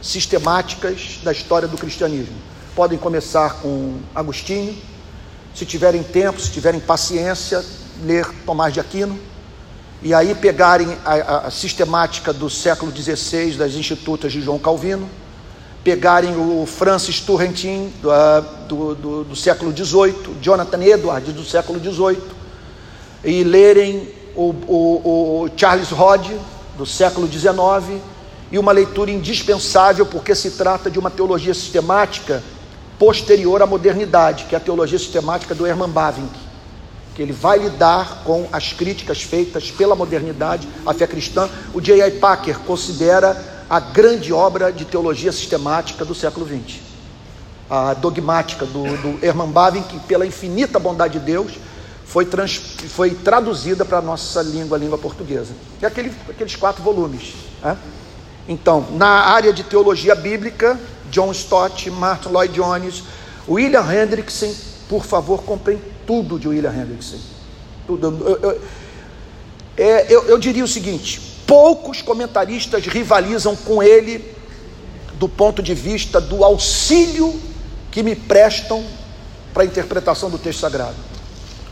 sistemáticas 0.00 1.20
da 1.22 1.30
história 1.30 1.68
do 1.68 1.76
cristianismo. 1.76 2.34
Podem 2.74 2.96
começar 2.96 3.60
com 3.60 3.98
Agostinho, 4.14 4.74
se 5.54 5.66
tiverem 5.66 6.02
tempo, 6.02 6.40
se 6.40 6.50
tiverem 6.50 6.80
paciência, 6.80 7.62
ler 8.02 8.26
Tomás 8.46 8.72
de 8.72 8.80
Aquino, 8.80 9.20
e 10.00 10.14
aí 10.14 10.34
pegarem 10.34 10.96
a, 11.04 11.48
a 11.48 11.50
sistemática 11.50 12.32
do 12.32 12.48
século 12.48 12.90
XVI 12.90 13.52
das 13.52 13.74
Institutas 13.74 14.32
de 14.32 14.40
João 14.40 14.58
Calvino, 14.58 15.10
pegarem 15.84 16.36
o 16.36 16.66
Francis 16.66 17.20
Turrentin 17.20 17.92
do, 18.02 18.10
do, 18.68 18.94
do, 18.94 19.24
do 19.24 19.36
século 19.36 19.72
XVIII, 19.72 20.36
Jonathan 20.42 20.82
Edwards 20.82 21.32
do 21.32 21.44
século 21.44 21.78
XVIII, 21.78 22.22
e 23.24 23.42
lerem 23.42 24.08
o, 24.34 24.54
o, 24.66 25.42
o 25.44 25.50
Charles 25.56 25.90
Rod 25.90 26.26
do 26.76 26.86
século 26.86 27.26
XIX, 27.26 28.00
e 28.50 28.58
uma 28.58 28.72
leitura 28.72 29.10
indispensável 29.10 30.06
porque 30.06 30.34
se 30.34 30.52
trata 30.52 30.90
de 30.90 30.98
uma 30.98 31.10
teologia 31.10 31.52
sistemática 31.52 32.42
posterior 32.98 33.62
à 33.62 33.66
modernidade, 33.66 34.44
que 34.44 34.54
é 34.54 34.58
a 34.58 34.60
teologia 34.60 34.98
sistemática 34.98 35.54
do 35.54 35.66
Hermann 35.66 35.90
Bavinck, 35.90 36.34
que 37.14 37.22
ele 37.22 37.32
vai 37.32 37.58
lidar 37.58 38.22
com 38.24 38.48
as 38.52 38.72
críticas 38.72 39.22
feitas 39.22 39.70
pela 39.70 39.94
modernidade 39.94 40.68
à 40.86 40.94
fé 40.94 41.06
cristã. 41.06 41.48
O 41.74 41.80
J.I. 41.80 42.12
Packer 42.12 42.58
considera 42.60 43.57
a 43.68 43.80
grande 43.80 44.32
obra 44.32 44.72
de 44.72 44.84
teologia 44.84 45.32
sistemática 45.32 46.04
do 46.04 46.14
século 46.14 46.46
XX. 46.46 46.80
A 47.68 47.92
dogmática 47.94 48.64
do, 48.64 48.82
do 48.82 49.24
Hermann 49.24 49.50
Bavinck, 49.50 49.88
que 49.88 50.00
pela 50.00 50.26
infinita 50.26 50.78
bondade 50.78 51.18
de 51.18 51.24
Deus 51.24 51.52
foi, 52.06 52.24
trans, 52.24 52.56
foi 52.56 53.10
traduzida 53.10 53.84
para 53.84 53.98
a 53.98 54.02
nossa 54.02 54.40
língua, 54.40 54.78
a 54.78 54.80
língua 54.80 54.96
portuguesa. 54.96 55.52
E 55.80 55.84
aquele, 55.84 56.14
aqueles 56.28 56.56
quatro 56.56 56.82
volumes. 56.82 57.34
Né? 57.62 57.76
Então, 58.48 58.86
na 58.92 59.08
área 59.08 59.52
de 59.52 59.62
teologia 59.62 60.14
bíblica, 60.14 60.80
John 61.10 61.30
Stott, 61.32 61.90
Martin 61.90 62.30
Lloyd 62.30 62.54
Jones, 62.54 63.04
William 63.46 63.84
Hendrickson, 63.92 64.54
por 64.88 65.04
favor, 65.04 65.42
comprem 65.42 65.78
tudo 66.06 66.38
de 66.38 66.48
William 66.48 66.72
Hendrickson. 66.72 67.18
Tudo. 67.86 68.06
Eu, 68.26 68.50
eu, 68.50 68.62
é, 69.76 70.06
eu, 70.12 70.24
eu 70.24 70.38
diria 70.38 70.64
o 70.64 70.68
seguinte: 70.68 71.37
poucos 71.48 72.02
comentaristas 72.02 72.86
rivalizam 72.86 73.56
com 73.56 73.82
ele 73.82 74.36
do 75.14 75.26
ponto 75.26 75.62
de 75.62 75.72
vista 75.72 76.20
do 76.20 76.44
auxílio 76.44 77.40
que 77.90 78.02
me 78.02 78.14
prestam 78.14 78.84
para 79.54 79.62
a 79.62 79.66
interpretação 79.66 80.28
do 80.28 80.38
texto 80.38 80.60
sagrado. 80.60 80.94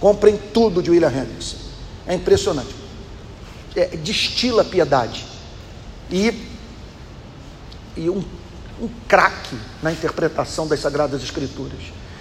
Comprem 0.00 0.38
tudo 0.54 0.82
de 0.82 0.90
William 0.90 1.10
Hendrickson. 1.10 1.58
É 2.06 2.14
impressionante. 2.14 2.74
É, 3.76 3.88
destila 3.98 4.64
piedade. 4.64 5.26
E, 6.10 6.48
e 7.98 8.08
um, 8.08 8.24
um 8.80 8.88
craque 9.06 9.56
na 9.82 9.92
interpretação 9.92 10.66
das 10.66 10.80
Sagradas 10.80 11.22
Escrituras. 11.22 11.80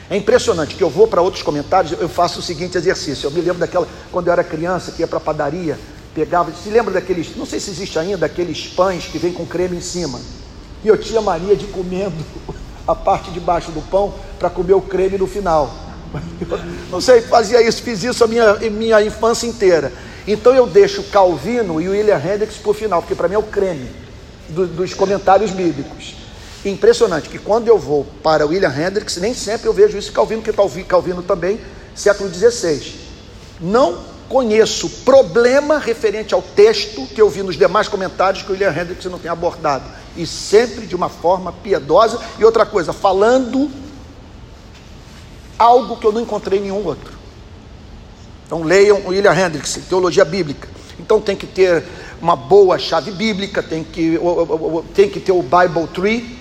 É 0.10 0.18
impressionante 0.18 0.76
que 0.76 0.84
eu 0.84 0.90
vou 0.90 1.08
para 1.08 1.22
outros 1.22 1.42
comentários, 1.42 2.00
eu 2.00 2.10
faço 2.10 2.40
o 2.40 2.44
seguinte 2.44 2.78
exercício. 2.78 3.28
Eu 3.28 3.32
me 3.32 3.40
lembro 3.40 3.60
daquela, 3.60 3.88
quando 4.12 4.28
eu 4.28 4.34
era 4.34 4.44
criança, 4.44 4.92
que 4.92 5.02
ia 5.02 5.08
para 5.08 5.18
a 5.18 5.22
padaria, 5.22 5.80
pegava, 6.16 6.52
se 6.54 6.70
lembra 6.70 6.94
daqueles, 6.94 7.36
não 7.36 7.46
sei 7.46 7.60
se 7.60 7.70
existe 7.70 8.00
ainda, 8.00 8.26
aqueles 8.26 8.68
pães 8.68 9.06
que 9.06 9.20
vem 9.20 9.34
com 9.34 9.46
creme 9.46 9.76
em 9.76 9.82
cima. 9.82 10.20
E 10.82 10.88
eu 10.88 10.98
tinha 10.98 11.22
mania 11.22 11.56
de 11.56 11.66
comendo 11.68 12.16
a 12.88 12.96
parte 12.96 13.30
de 13.32 13.40
baixo 13.40 13.70
do 13.72 13.82
pão 13.82 14.14
para 14.40 14.50
comer 14.50 14.74
o 14.74 14.82
creme 14.82 15.18
no 15.18 15.28
final. 15.28 15.76
Não 16.90 17.02
sei, 17.02 17.22
fazia 17.22 17.62
isso, 17.62 17.84
fiz 17.84 18.02
isso 18.04 18.24
a 18.24 18.28
minha, 18.28 18.54
minha 18.72 19.02
infância 19.04 19.46
inteira. 19.46 19.92
Então 20.26 20.56
eu 20.56 20.66
deixo 20.66 21.04
Calvino 21.04 21.82
e 21.82 21.90
William 21.90 22.18
Hendricks 22.18 22.58
por 22.58 22.74
final, 22.74 23.02
porque 23.02 23.14
para 23.14 23.28
mim 23.28 23.36
é 23.36 23.40
o 23.40 23.44
creme 23.44 23.92
do, 24.48 24.66
dos 24.66 24.94
comentários 24.94 25.52
bíblicos. 25.52 26.16
Impressionante 26.64 27.30
que 27.30 27.38
quando 27.38 27.68
eu 27.68 27.78
vou 27.78 28.08
para 28.24 28.46
William 28.46 28.74
Hendricks, 28.74 29.18
nem 29.18 29.34
sempre 29.34 29.68
eu 29.68 29.74
vejo 29.74 29.98
isso 29.98 30.12
Calvino, 30.12 30.42
porque 30.42 30.84
Calvino 30.84 31.22
também, 31.22 31.60
século 31.94 32.34
XVI. 32.34 32.96
Não 33.60 34.15
conheço 34.30 34.90
problema 35.04 35.78
referente 35.78 36.34
ao 36.34 36.42
texto 36.42 37.06
que 37.08 37.22
eu 37.22 37.30
vi 37.30 37.44
nos 37.44 37.58
demais 37.58 37.88
comentários 37.88 38.44
que 38.44 38.50
o 38.50 38.54
William 38.54 38.72
Hendricks 38.72 39.06
não 39.06 39.20
tem 39.20 39.30
abordado. 39.30 39.86
E 40.16 40.26
sempre 40.26 40.86
de 40.86 40.96
uma 40.96 41.10
forma 41.10 41.52
piedosa. 41.52 42.20
E 42.40 42.46
outra 42.46 42.66
coisa, 42.66 42.94
falando 42.94 43.70
algo 45.58 45.98
que 45.98 46.06
eu 46.06 46.12
não 46.12 46.22
encontrei 46.22 46.60
em 46.60 46.64
nenhum 46.64 46.86
outro. 46.86 47.14
Então 48.46 48.64
leiam 48.64 49.00
o 49.00 49.10
William 49.10 49.34
Hendricks, 49.34 49.80
Teologia 49.90 50.26
Bíblica. 50.26 50.68
Então 51.00 51.20
tem 51.20 51.36
que 51.36 51.48
ter 51.48 51.84
uma 52.22 52.36
boa 52.36 52.80
chave 52.80 53.12
bíblica, 53.12 53.62
tem 53.62 53.84
que, 53.84 54.20
tem 54.94 55.10
que 55.10 55.20
ter 55.20 55.32
o 55.32 55.44
Bible 55.44 55.88
Tree. 55.94 56.38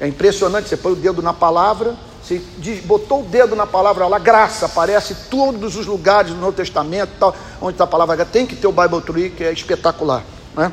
É 0.00 0.08
impressionante, 0.08 0.68
você 0.68 0.76
põe 0.76 0.92
o 0.92 0.96
dedo 0.96 1.22
na 1.22 1.32
palavra 1.32 1.96
você 2.24 2.40
botou 2.84 3.20
o 3.20 3.24
dedo 3.24 3.54
na 3.54 3.66
palavra 3.66 4.06
lá, 4.06 4.18
graça, 4.18 4.64
aparece 4.64 5.14
todos 5.28 5.76
os 5.76 5.84
lugares 5.84 6.30
do 6.30 6.38
Novo 6.38 6.52
Testamento, 6.52 7.10
tal, 7.20 7.36
onde 7.60 7.74
está 7.74 7.84
a 7.84 7.86
palavra 7.86 8.16
graça. 8.16 8.30
Tem 8.32 8.46
que 8.46 8.56
ter 8.56 8.66
o 8.66 8.72
Bible 8.72 9.02
Tree, 9.02 9.28
que 9.28 9.44
é 9.44 9.52
espetacular. 9.52 10.24
Né? 10.56 10.72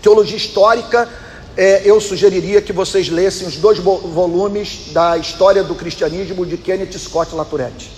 Teologia 0.00 0.36
histórica, 0.36 1.06
é, 1.54 1.82
eu 1.84 2.00
sugeriria 2.00 2.62
que 2.62 2.72
vocês 2.72 3.10
lessem 3.10 3.46
os 3.46 3.56
dois 3.56 3.78
volumes 3.78 4.92
da 4.92 5.18
História 5.18 5.62
do 5.62 5.74
Cristianismo 5.74 6.46
de 6.46 6.56
Kenneth 6.56 6.98
Scott 6.98 7.34
Laturetti. 7.34 7.90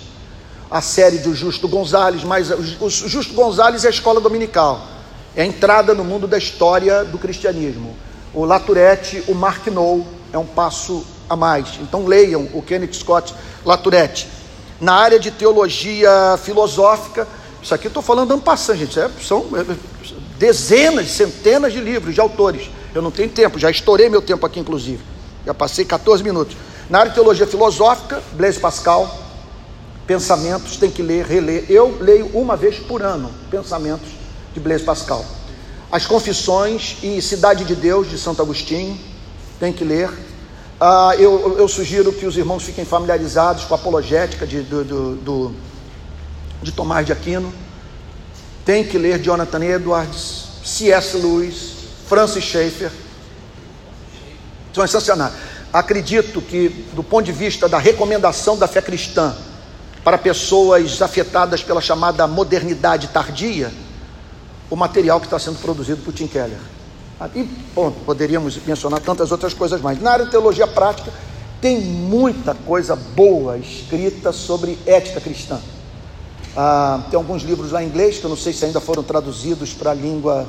A 0.69 0.81
série 0.81 1.19
do 1.19 1.33
Justo 1.33 1.65
Gonzalez, 1.65 2.25
mas 2.25 2.51
o 2.81 2.89
Justo 2.89 3.33
Gonzalez 3.33 3.85
é 3.85 3.87
a 3.87 3.91
escola 3.91 4.19
dominical, 4.19 4.85
é 5.33 5.43
a 5.43 5.45
entrada 5.45 5.93
no 5.93 6.03
mundo 6.03 6.27
da 6.27 6.37
história 6.37 7.05
do 7.05 7.17
cristianismo. 7.17 7.95
O 8.33 8.43
Laturetti, 8.43 9.23
o 9.29 9.33
Mark 9.33 9.65
Knoll, 9.67 10.05
é 10.33 10.37
um 10.37 10.45
passo 10.45 11.05
a 11.29 11.35
mais. 11.35 11.79
Então 11.81 12.05
leiam 12.05 12.49
o 12.53 12.61
Kenneth 12.61 12.93
Scott 12.93 13.33
Laturetti. 13.65 14.27
Na 14.81 14.93
área 14.93 15.19
de 15.19 15.29
teologia 15.29 16.39
filosófica, 16.43 17.27
isso 17.61 17.73
aqui 17.75 17.87
eu 17.87 17.89
estou 17.89 18.01
falando 18.01 18.37
passando, 18.39 18.77
gente, 18.77 18.99
é, 18.99 19.09
são 19.21 19.45
é, 19.53 19.75
dezenas, 20.37 21.11
centenas 21.11 21.73
de 21.73 21.79
livros 21.79 22.15
de 22.15 22.21
autores. 22.21 22.69
Eu 22.95 23.01
não 23.01 23.11
tenho 23.11 23.29
tempo, 23.29 23.59
já 23.59 23.69
estourei 23.69 24.09
meu 24.09 24.21
tempo 24.21 24.45
aqui, 24.45 24.59
inclusive. 24.59 25.03
Já 25.45 25.53
passei 25.53 25.85
14 25.85 26.23
minutos. 26.23 26.55
Na 26.89 26.99
área 26.99 27.11
de 27.11 27.15
teologia 27.15 27.45
filosófica, 27.45 28.21
Blaise 28.33 28.59
Pascal, 28.59 29.25
Pensamentos, 30.07 30.77
tem 30.77 30.89
que 30.89 31.03
ler, 31.03 31.23
reler. 31.25 31.65
Eu 31.69 31.97
leio 32.01 32.31
uma 32.33 32.55
vez 32.55 32.79
por 32.79 33.03
ano 33.03 33.29
Pensamentos 33.51 34.07
de 34.53 34.59
Blaise 34.59 34.83
Pascal. 34.83 35.23
As 35.91 36.07
Confissões 36.07 36.97
e 37.03 37.21
Cidade 37.21 37.63
de 37.63 37.75
Deus, 37.75 38.09
de 38.09 38.17
Santo 38.17 38.41
Agostinho, 38.41 38.97
tem 39.59 39.71
que 39.71 39.83
ler. 39.83 40.09
Ah, 40.81 41.13
eu, 41.17 41.57
eu, 41.57 41.67
sugiro 41.67 42.13
que 42.13 42.25
os 42.25 42.37
irmãos 42.37 42.63
fiquem 42.63 42.85
familiarizados 42.85 43.65
com 43.65 43.73
a 43.73 43.77
apologética 43.77 44.47
de, 44.47 44.61
do, 44.61 44.85
do, 44.85 45.15
do, 45.15 45.55
de 46.61 46.71
Tomás 46.71 47.05
de 47.05 47.11
Aquino. 47.11 47.53
Tem 48.63 48.85
que 48.85 48.97
ler 48.97 49.19
Jonathan 49.19 49.61
Edwards, 49.61 50.45
C.S. 50.63 51.17
Lewis, 51.17 51.73
Francis 52.07 52.45
Schaeffer. 52.45 52.91
São 54.73 54.87
sensacionais. 54.87 55.33
acredito 55.73 56.41
que, 56.41 56.69
do 56.93 57.03
ponto 57.03 57.25
de 57.25 57.33
vista 57.33 57.67
da 57.67 57.77
recomendação 57.77 58.57
da 58.57 58.67
fé 58.67 58.81
cristã 58.81 59.35
para 60.01 60.17
pessoas 60.17 61.01
afetadas 61.01 61.61
pela 61.61 61.81
chamada 61.81 62.25
modernidade 62.25 63.09
tardia, 63.09 63.69
o 64.69 64.77
material 64.77 65.19
que 65.19 65.25
está 65.25 65.37
sendo 65.37 65.59
produzido 65.59 66.01
por 66.03 66.13
Tim 66.13 66.27
Keller. 66.27 66.59
E 67.35 67.43
poderíamos 68.05 68.57
mencionar 68.65 69.01
tantas 69.01 69.31
outras 69.31 69.53
coisas 69.53 69.81
mais. 69.81 70.01
Na 70.01 70.11
área 70.11 70.25
de 70.25 70.31
teologia 70.31 70.65
prática, 70.65 71.11
tem 71.59 71.81
muita 71.81 72.53
coisa 72.53 72.95
boa 72.95 73.57
escrita 73.57 74.31
sobre 74.31 74.77
ética 74.85 75.19
cristã. 75.19 75.59
Ah, 76.55 77.03
tem 77.09 77.17
alguns 77.17 77.43
livros 77.43 77.71
lá 77.71 77.83
em 77.83 77.87
inglês, 77.87 78.17
que 78.17 78.23
eu 78.23 78.29
não 78.29 78.37
sei 78.37 78.53
se 78.53 78.63
ainda 78.63 78.79
foram 78.79 79.03
traduzidos 79.03 79.73
para 79.73 79.91
a 79.91 79.93
língua 79.93 80.47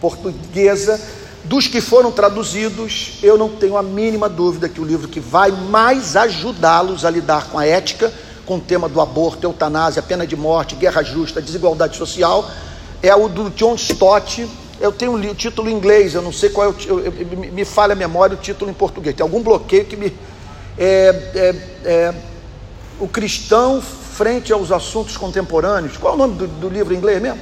portuguesa. 0.00 1.00
Dos 1.44 1.68
que 1.68 1.80
foram 1.80 2.10
traduzidos, 2.10 3.18
eu 3.22 3.38
não 3.38 3.50
tenho 3.50 3.76
a 3.76 3.82
mínima 3.82 4.28
dúvida 4.28 4.68
que 4.68 4.80
o 4.80 4.84
livro 4.84 5.06
que 5.06 5.20
vai 5.20 5.50
mais 5.50 6.16
ajudá-los 6.16 7.04
a 7.04 7.10
lidar 7.10 7.48
com 7.50 7.58
a 7.58 7.66
ética, 7.66 8.12
com 8.44 8.56
o 8.56 8.60
tema 8.60 8.88
do 8.88 9.00
aborto, 9.00 9.46
eutanásia, 9.46 10.02
pena 10.02 10.26
de 10.26 10.34
morte, 10.34 10.74
guerra 10.74 11.02
justa, 11.02 11.40
desigualdade 11.40 11.96
social, 11.96 12.50
é 13.02 13.14
o 13.14 13.28
do 13.28 13.50
John 13.50 13.74
Stott. 13.74 14.48
Eu 14.80 14.92
tenho 14.92 15.14
o 15.14 15.34
título 15.34 15.70
em 15.70 15.74
inglês, 15.74 16.14
eu 16.14 16.22
não 16.22 16.32
sei 16.32 16.50
qual 16.50 16.66
é 16.66 16.70
o 16.70 16.76
eu, 16.86 17.00
eu, 17.00 17.12
me 17.52 17.64
falha 17.64 17.92
a 17.92 17.96
memória 17.96 18.36
o 18.36 18.40
título 18.40 18.70
em 18.70 18.74
português. 18.74 19.16
Tem 19.16 19.24
algum 19.24 19.42
bloqueio 19.42 19.84
que 19.86 19.96
me. 19.96 20.12
É, 20.78 21.08
é, 21.34 21.54
é, 21.84 22.14
o 23.00 23.08
cristão 23.08 23.80
frente 23.80 24.52
aos 24.52 24.70
assuntos 24.70 25.16
contemporâneos. 25.16 25.96
Qual 25.96 26.12
é 26.12 26.16
o 26.16 26.18
nome 26.18 26.34
do, 26.36 26.46
do 26.46 26.68
livro 26.68 26.94
em 26.94 26.98
inglês 26.98 27.20
mesmo? 27.20 27.40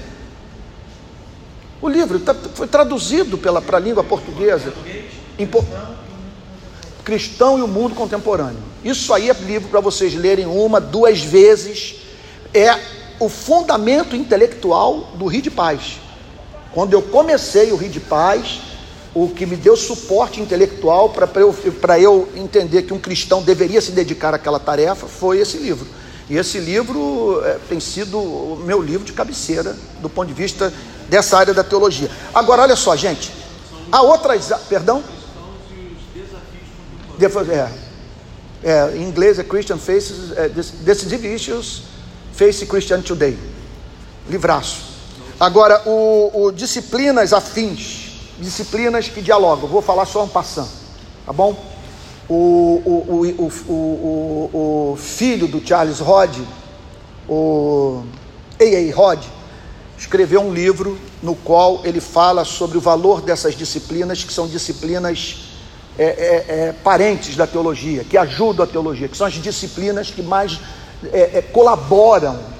O 1.83 1.89
livro 1.89 2.19
tá, 2.21 2.35
foi 2.55 2.67
traduzido 2.67 3.37
para 3.37 3.77
a 3.77 3.81
língua 3.81 4.03
portuguesa. 4.03 4.73
Em, 5.39 5.49
Cristão 7.05 7.59
e 7.59 7.63
o 7.63 7.69
mundo 7.69 7.95
contemporâneo. 7.95 8.63
Isso 8.83 9.13
aí 9.13 9.29
é 9.29 9.35
livro 9.35 9.69
para 9.69 9.81
vocês 9.81 10.15
lerem 10.15 10.47
uma, 10.47 10.81
duas 10.81 11.21
vezes. 11.21 11.97
É 12.55 12.79
o 13.21 13.29
fundamento 13.29 14.17
intelectual 14.17 15.11
do 15.15 15.27
Rio 15.27 15.43
de 15.43 15.51
Paz. 15.51 16.01
Quando 16.75 16.93
eu 16.93 17.01
comecei 17.01 17.71
o 17.71 17.77
Rio 17.77 17.89
de 17.89 18.01
Paz, 18.01 18.61
o 19.15 19.29
que 19.29 19.47
me 19.47 19.55
deu 19.55 19.77
suporte 19.77 20.41
intelectual 20.41 21.11
para 21.11 21.31
eu, 21.41 21.55
eu 22.01 22.29
entender 22.35 22.83
que 22.83 22.93
um 22.93 22.99
cristão 22.99 23.41
deveria 23.41 23.81
se 23.81 23.93
dedicar 23.93 24.35
àquela 24.35 24.59
tarefa 24.59 25.07
foi 25.07 25.39
esse 25.39 25.57
livro. 25.57 25.87
E 26.29 26.37
esse 26.37 26.59
livro 26.59 27.41
é, 27.45 27.59
tem 27.69 27.79
sido 27.79 28.19
o 28.19 28.61
meu 28.65 28.83
livro 28.83 29.05
de 29.05 29.13
cabeceira 29.13 29.77
do 30.01 30.11
ponto 30.11 30.27
de 30.27 30.35
vista 30.35 30.73
dessa 31.09 31.39
área 31.39 31.55
da 31.55 31.63
teologia. 31.63 32.11
Agora, 32.35 32.63
olha 32.63 32.75
só, 32.75 32.97
gente. 32.97 33.31
Há 33.93 34.03
outras. 34.03 34.51
Perdão? 34.69 35.05
É, 38.65 38.71
é, 38.71 38.97
em 38.97 39.03
inglês 39.03 39.39
é 39.39 39.45
Christian 39.45 39.79
Faces, 39.79 40.33
é, 40.37 40.49
Decisive 40.49 41.33
Issues 41.33 41.83
Face 42.33 42.67
Christian 42.67 43.01
Today. 43.01 43.39
Livraço. 44.29 44.94
Agora, 45.39 45.83
o, 45.87 46.47
o 46.47 46.53
disciplinas 46.53 47.33
afins, 47.33 48.33
disciplinas 48.39 49.09
que 49.09 49.21
dialogam. 49.21 49.69
Vou 49.69 49.83
falar 49.83 50.07
só 50.07 50.25
um 50.25 50.29
passando, 50.29 50.71
tá 51.27 51.33
bom? 51.33 51.57
O, 52.29 52.81
o, 52.85 53.53
o, 53.69 54.93
o, 54.93 54.97
filho 54.97 55.47
do 55.47 55.67
Charles 55.67 55.99
Rod, 55.99 56.39
o 57.29 58.03
A.A. 58.61 58.95
Rod, 58.95 59.23
escreveu 59.99 60.41
um 60.41 60.53
livro 60.53 60.99
no 61.23 61.35
qual 61.35 61.83
ele 61.85 62.01
fala 62.01 62.45
sobre 62.45 62.79
o 62.79 62.81
valor 62.81 63.21
dessas 63.21 63.55
disciplinas, 63.55 64.25
que 64.25 64.33
são 64.33 64.47
disciplinas 64.47 65.51
é, 65.99 66.05
é, 66.05 66.09
é, 66.69 66.73
parentes 66.73 67.37
da 67.37 67.47
teologia, 67.47 68.05
que 68.05 68.17
ajudam 68.17 68.65
a 68.65 68.69
teologia, 68.69 69.09
que 69.09 69.17
são 69.17 69.27
as 69.27 69.35
disciplinas 69.35 70.11
que 70.11 70.23
mais 70.23 70.59
é, 71.13 71.39
é, 71.39 71.43
colaboram 71.43 72.54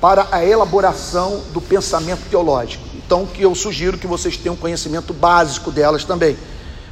para 0.00 0.28
a 0.30 0.44
elaboração 0.44 1.42
do 1.52 1.60
pensamento 1.60 2.28
teológico. 2.30 2.84
Então, 2.94 3.26
que 3.26 3.42
eu 3.42 3.54
sugiro 3.54 3.98
que 3.98 4.06
vocês 4.06 4.36
tenham 4.36 4.54
conhecimento 4.54 5.12
básico 5.12 5.70
delas 5.70 6.04
também. 6.04 6.36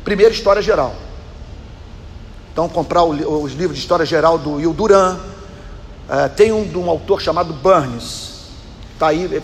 Primeiro, 0.04 0.32
história 0.32 0.62
geral. 0.62 0.94
Então, 2.52 2.68
comprar 2.68 3.04
os 3.04 3.52
livros 3.52 3.76
de 3.76 3.82
história 3.82 4.07
geral 4.07 4.38
do 4.38 4.54
Will 4.54 4.72
Duran. 4.72 5.18
Uh, 6.09 6.28
tem 6.36 6.52
um 6.52 6.64
de 6.66 6.78
um 6.78 6.88
autor 6.88 7.20
chamado 7.20 7.52
Burns. 7.52 8.46
Está 8.94 9.09
aí, 9.09 9.36
é 9.36 9.42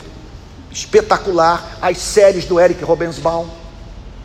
espetacular. 0.73 1.77
As 1.81 1.99
séries 1.99 2.47
do 2.47 2.59
Eric 2.59 2.83
Robensbaum 2.83 3.49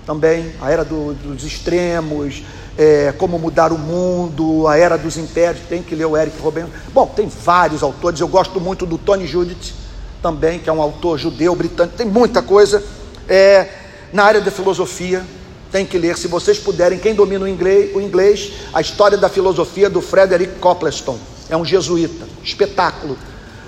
também. 0.05 0.53
A 0.61 0.71
Era 0.71 0.85
do, 0.85 1.13
dos 1.13 1.43
Extremos, 1.43 2.43
é, 2.78 3.13
Como 3.17 3.39
Mudar 3.39 3.71
o 3.71 3.78
Mundo, 3.78 4.67
A 4.67 4.78
Era 4.78 4.97
dos 4.97 5.17
Impérios, 5.17 5.63
tem 5.67 5.82
que 5.82 5.95
ler 5.95 6.05
o 6.05 6.15
Eric 6.15 6.39
Robin. 6.39 6.65
Bom, 6.93 7.07
tem 7.07 7.28
vários 7.28 7.82
autores, 7.82 8.19
eu 8.19 8.28
gosto 8.28 8.61
muito 8.61 8.86
do 8.86 8.97
Tony 8.97 9.25
Judith 9.25 9.73
também, 10.21 10.59
que 10.59 10.69
é 10.69 10.73
um 10.73 10.82
autor 10.82 11.17
judeu 11.17 11.55
britânico, 11.55 11.97
tem 11.97 12.05
muita 12.05 12.41
coisa. 12.41 12.84
É, 13.28 13.67
na 14.13 14.23
área 14.23 14.41
da 14.41 14.51
filosofia, 14.51 15.23
tem 15.71 15.86
que 15.86 15.97
ler, 15.97 16.17
se 16.17 16.28
vocês 16.28 16.57
puderem, 16.57 16.97
quem 16.97 17.13
domina 17.13 17.43
o 17.43 17.47
inglês, 17.47 17.93
o 17.95 17.99
inglês, 17.99 18.53
a 18.73 18.80
história 18.80 19.17
da 19.17 19.28
filosofia 19.28 19.89
do 19.89 20.01
Frederick 20.01 20.59
Copleston, 20.59 21.17
é 21.49 21.57
um 21.57 21.65
jesuíta, 21.65 22.25
espetáculo. 22.43 23.17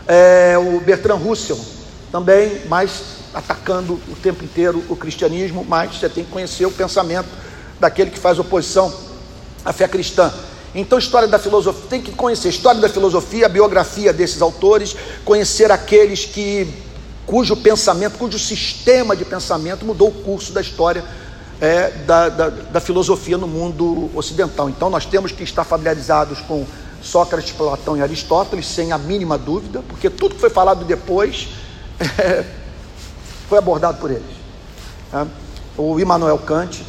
É, 0.07 0.57
o 0.57 0.80
Bertrand 0.80 1.18
Russell, 1.18 1.60
também, 2.12 2.62
mas 2.68 3.20
atacando 3.34 3.99
o 4.07 4.16
tempo 4.16 4.43
inteiro 4.43 4.84
o 4.89 4.95
cristianismo, 4.95 5.66
mas 5.68 5.97
você 5.97 6.10
tem 6.10 6.24
que 6.24 6.32
conhecer 6.32 6.66
o 6.66 6.72
pensamento 6.72 7.28
daquele 7.80 8.09
que 8.09 8.19
faz 8.19 8.39
oposição 8.39 8.93
à 9.63 9.71
fé 9.73 9.88
cristã. 9.88 10.32
Então, 10.73 10.99
história 10.99 11.27
da 11.27 11.39
filosofia, 11.39 11.84
tem 11.89 12.01
que 12.01 12.11
conhecer 12.11 12.47
a 12.49 12.51
história 12.51 12.80
da 12.80 12.89
filosofia, 12.89 13.47
a 13.47 13.49
biografia 13.49 14.13
desses 14.13 14.41
autores, 14.41 14.95
conhecer 15.25 15.71
aqueles 15.71 16.25
que 16.25 16.71
cujo 17.25 17.55
pensamento, 17.57 18.17
cujo 18.17 18.38
sistema 18.38 19.15
de 19.15 19.25
pensamento 19.25 19.86
mudou 19.86 20.09
o 20.09 20.11
curso 20.11 20.51
da 20.51 20.61
história 20.61 21.03
é, 21.61 21.89
da, 22.05 22.30
da, 22.30 22.49
da, 22.49 22.80
filosofia 22.80 23.38
no 23.38 23.47
mundo 23.47 24.09
ocidental. 24.15 24.69
Então, 24.69 24.89
nós 24.89 25.05
temos 25.05 25.32
que 25.32 25.43
estar 25.43 25.63
familiarizados 25.63 26.39
com 26.41 26.65
Sócrates, 27.01 27.51
Platão 27.51 27.97
e 27.97 28.01
Aristóteles, 28.01 28.67
sem 28.67 28.91
a 28.91 28.97
mínima 28.97 29.38
dúvida, 29.38 29.82
porque 29.88 30.09
tudo 30.09 30.36
que 30.36 30.41
foi 30.41 30.49
falado 30.49 30.86
depois 30.86 31.49
é, 32.17 32.43
foi 33.47 33.57
abordado 33.57 33.97
por 33.99 34.11
eles. 34.11 34.39
É. 35.13 35.25
O 35.77 35.99
Immanuel 35.99 36.38
Kant, 36.38 36.84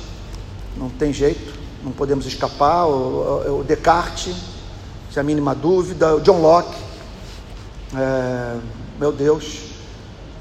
não 0.76 0.88
tem 0.88 1.12
jeito, 1.12 1.54
não 1.82 1.92
podemos 1.92 2.26
escapar. 2.26 2.86
O, 2.86 3.60
o 3.60 3.64
Descartes, 3.64 4.34
sem 5.12 5.20
a 5.20 5.24
mínima 5.24 5.54
dúvida, 5.54 6.14
o 6.14 6.20
John 6.20 6.40
Locke, 6.40 6.76
é, 7.94 8.56
meu 8.98 9.12
Deus, 9.12 9.70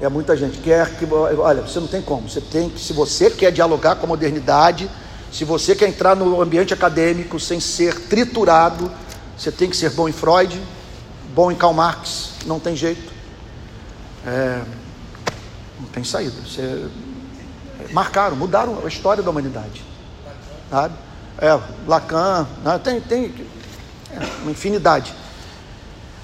é 0.00 0.08
muita 0.08 0.36
gente. 0.36 0.58
Quer 0.58 0.96
que, 0.96 1.06
olha, 1.12 1.62
você 1.62 1.80
não 1.80 1.86
tem 1.86 2.02
como. 2.02 2.28
Você 2.28 2.40
tem 2.40 2.70
que, 2.70 2.80
se 2.80 2.92
você 2.92 3.30
quer 3.30 3.50
dialogar 3.50 3.96
com 3.96 4.06
a 4.06 4.08
modernidade, 4.08 4.90
se 5.32 5.44
você 5.44 5.74
quer 5.74 5.88
entrar 5.88 6.14
no 6.14 6.40
ambiente 6.40 6.72
acadêmico 6.74 7.38
sem 7.38 7.60
ser 7.60 8.08
triturado, 8.08 8.90
você 9.36 9.50
tem 9.50 9.68
que 9.68 9.76
ser 9.76 9.90
bom 9.90 10.08
em 10.08 10.12
Freud, 10.12 10.60
bom 11.34 11.50
em 11.50 11.54
Karl 11.54 11.72
Marx, 11.72 12.32
não 12.46 12.60
tem 12.60 12.76
jeito. 12.76 13.10
É, 14.26 14.62
não 15.78 15.86
tem 15.86 16.04
saída. 16.04 16.34
Você, 16.46 16.86
marcaram, 17.90 18.36
mudaram 18.36 18.84
a 18.84 18.88
história 18.88 19.22
da 19.22 19.30
humanidade 19.30 19.89
sabe? 20.70 20.94
É, 21.38 21.58
Lacan, 21.86 22.46
né? 22.62 22.78
tem, 22.82 23.00
tem 23.00 23.34
é, 24.12 24.26
uma 24.42 24.52
infinidade. 24.52 25.12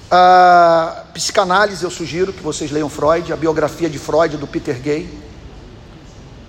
A 0.09 1.03
psicanálise, 1.13 1.83
eu 1.83 1.91
sugiro 1.91 2.31
que 2.31 2.41
vocês 2.41 2.71
leiam 2.71 2.87
Freud, 2.87 3.33
a 3.33 3.35
biografia 3.35 3.89
de 3.89 3.99
Freud 3.99 4.37
do 4.37 4.47
Peter 4.47 4.79
Gay. 4.79 5.27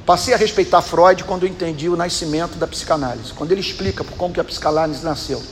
Passei 0.07 0.32
a 0.32 0.36
respeitar 0.36 0.80
Freud 0.80 1.24
quando 1.24 1.42
eu 1.42 1.49
entendi 1.49 1.88
o 1.88 1.96
nascimento 1.96 2.57
da 2.57 2.66
psicanálise, 2.66 3.32
quando 3.32 3.53
ele 3.53 3.61
explica 3.61 4.05
como 4.05 4.32
que 4.32 4.40
a 4.40 4.44
psicanálise 4.44 5.05
nasceu. 5.05 5.42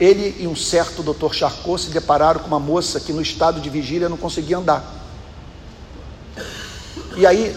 Ele 0.00 0.42
e 0.42 0.46
um 0.46 0.56
certo 0.56 1.02
Dr. 1.02 1.34
Charcot 1.34 1.82
se 1.82 1.90
depararam 1.90 2.40
com 2.40 2.46
uma 2.46 2.58
moça 2.58 2.98
que 2.98 3.12
no 3.12 3.20
estado 3.20 3.60
de 3.60 3.68
vigília 3.68 4.08
não 4.08 4.16
conseguia 4.16 4.56
andar. 4.56 4.82
E 7.16 7.26
aí 7.26 7.54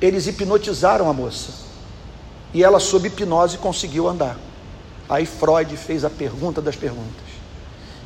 eles 0.00 0.26
hipnotizaram 0.28 1.10
a 1.10 1.12
moça 1.12 1.63
e 2.54 2.62
ela, 2.62 2.78
sob 2.78 3.08
hipnose, 3.08 3.58
conseguiu 3.58 4.08
andar. 4.08 4.38
Aí 5.08 5.26
Freud 5.26 5.76
fez 5.76 6.04
a 6.04 6.08
pergunta 6.08 6.62
das 6.62 6.76
perguntas: 6.76 7.24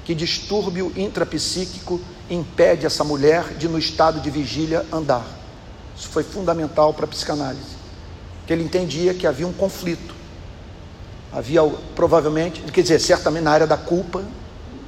que 0.05 0.14
distúrbio 0.14 0.90
intrapsíquico 0.96 2.01
impede 2.30 2.86
essa 2.86 3.05
mulher 3.05 3.55
de, 3.55 3.68
no 3.68 3.78
estado 3.78 4.20
de 4.20 4.30
vigília, 4.30 4.84
andar? 4.90 5.24
Isso 5.94 6.09
foi 6.09 6.22
fundamental 6.22 6.94
para 6.94 7.05
a 7.05 7.09
psicanálise, 7.09 7.76
que 8.46 8.53
ele 8.53 8.64
entendia 8.64 9.12
que 9.12 9.26
havia 9.26 9.46
um 9.46 9.53
conflito. 9.53 10.16
Havia 11.30 11.61
provavelmente, 11.94 12.62
quer 12.72 12.80
dizer, 12.80 12.99
certamente 13.01 13.42
na 13.42 13.51
área 13.51 13.66
da 13.66 13.76
culpa, 13.76 14.24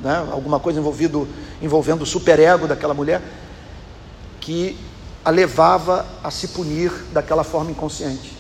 né, 0.03 0.27
alguma 0.33 0.59
coisa 0.59 0.81
envolvido, 0.81 1.29
envolvendo 1.61 2.03
o 2.03 2.07
superego 2.07 2.67
daquela 2.67 2.95
mulher, 2.95 3.21
que 4.41 4.79
a 5.23 5.29
levava 5.29 6.07
a 6.25 6.31
se 6.31 6.49
punir 6.49 6.91
daquela 7.13 7.45
forma 7.45 7.71
inconsciente. 7.71 8.40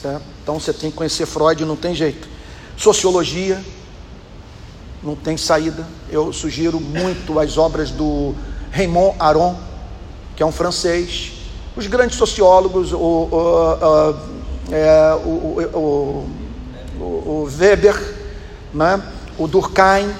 Certo? 0.00 0.24
Então 0.42 0.58
você 0.58 0.72
tem 0.72 0.90
que 0.90 0.96
conhecer 0.96 1.26
Freud, 1.26 1.64
não 1.64 1.76
tem 1.76 1.94
jeito. 1.94 2.28
Sociologia, 2.76 3.62
não 5.02 5.14
tem 5.14 5.36
saída. 5.36 5.86
Eu 6.10 6.32
sugiro 6.32 6.80
muito 6.80 7.38
as 7.38 7.58
obras 7.58 7.90
do 7.90 8.34
Raymond 8.70 9.16
Aron, 9.18 9.56
que 10.36 10.42
é 10.42 10.46
um 10.46 10.52
francês. 10.52 11.32
Os 11.76 11.86
grandes 11.86 12.16
sociólogos, 12.16 12.92
o, 12.92 12.96
o, 12.98 14.16
é, 14.70 15.14
o, 15.24 16.26
o 16.98 17.48
Weber, 17.58 17.96
né? 18.72 19.02
o 19.38 19.46
Durkheim, 19.46 20.12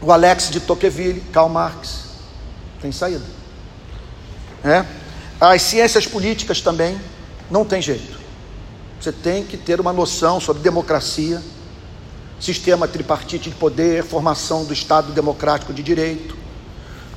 o 0.00 0.12
Alex 0.12 0.50
de 0.50 0.60
Tocqueville, 0.60 1.20
Karl 1.32 1.48
Marx. 1.48 2.08
Tem 2.80 2.92
saída. 2.92 3.24
É? 4.64 4.84
As 5.40 5.62
ciências 5.62 6.06
políticas 6.06 6.60
também 6.60 6.98
não 7.50 7.64
tem 7.64 7.80
jeito. 7.80 8.17
Você 9.08 9.12
tem 9.12 9.42
que 9.42 9.56
ter 9.56 9.80
uma 9.80 9.90
noção 9.90 10.38
sobre 10.38 10.62
democracia, 10.62 11.40
sistema 12.38 12.86
tripartite 12.86 13.48
de 13.48 13.56
poder, 13.56 14.04
formação 14.04 14.66
do 14.66 14.72
Estado 14.74 15.12
democrático 15.12 15.72
de 15.72 15.82
direito, 15.82 16.36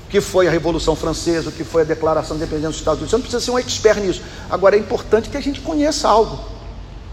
o 0.07 0.09
que 0.09 0.21
foi 0.21 0.47
a 0.47 0.51
Revolução 0.51 0.95
Francesa, 0.95 1.49
o 1.49 1.51
que 1.51 1.65
foi 1.65 1.81
a 1.81 1.85
Declaração 1.85 2.37
de 2.37 2.43
Independência 2.43 2.69
dos 2.69 2.79
Estados 2.79 2.99
Unidos. 3.01 3.09
Você 3.09 3.17
não 3.17 3.21
precisa 3.21 3.43
ser 3.43 3.51
um 3.51 3.59
expert 3.59 3.99
nisso. 3.99 4.21
Agora 4.49 4.77
é 4.77 4.79
importante 4.79 5.29
que 5.29 5.35
a 5.35 5.41
gente 5.41 5.59
conheça 5.59 6.07
algo 6.07 6.39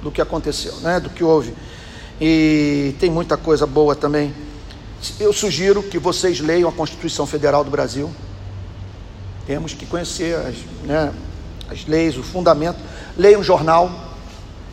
do 0.01 0.13
que 0.13 0.23
aconteceu, 0.23 0.77
né? 0.77 1.01
do 1.01 1.11
que 1.11 1.25
houve. 1.25 1.53
E 2.21 2.95
tem 3.01 3.11
muita 3.11 3.37
coisa 3.37 3.67
boa 3.67 3.97
também. 3.97 4.33
Eu 5.19 5.33
sugiro 5.33 5.83
que 5.83 5.99
vocês 5.99 6.39
leiam 6.39 6.69
a 6.69 6.73
Constituição 6.73 7.27
Federal 7.27 7.65
do 7.65 7.71
Brasil. 7.73 8.13
Temos 9.45 9.75
que 9.75 9.87
conhecer 9.87 10.37
as, 10.37 10.55
né, 10.85 11.13
as 11.69 11.85
leis, 11.85 12.17
o 12.17 12.23
fundamento. 12.23 12.79
Leiam 13.17 13.41
um 13.41 13.45
jornal. 13.45 14.07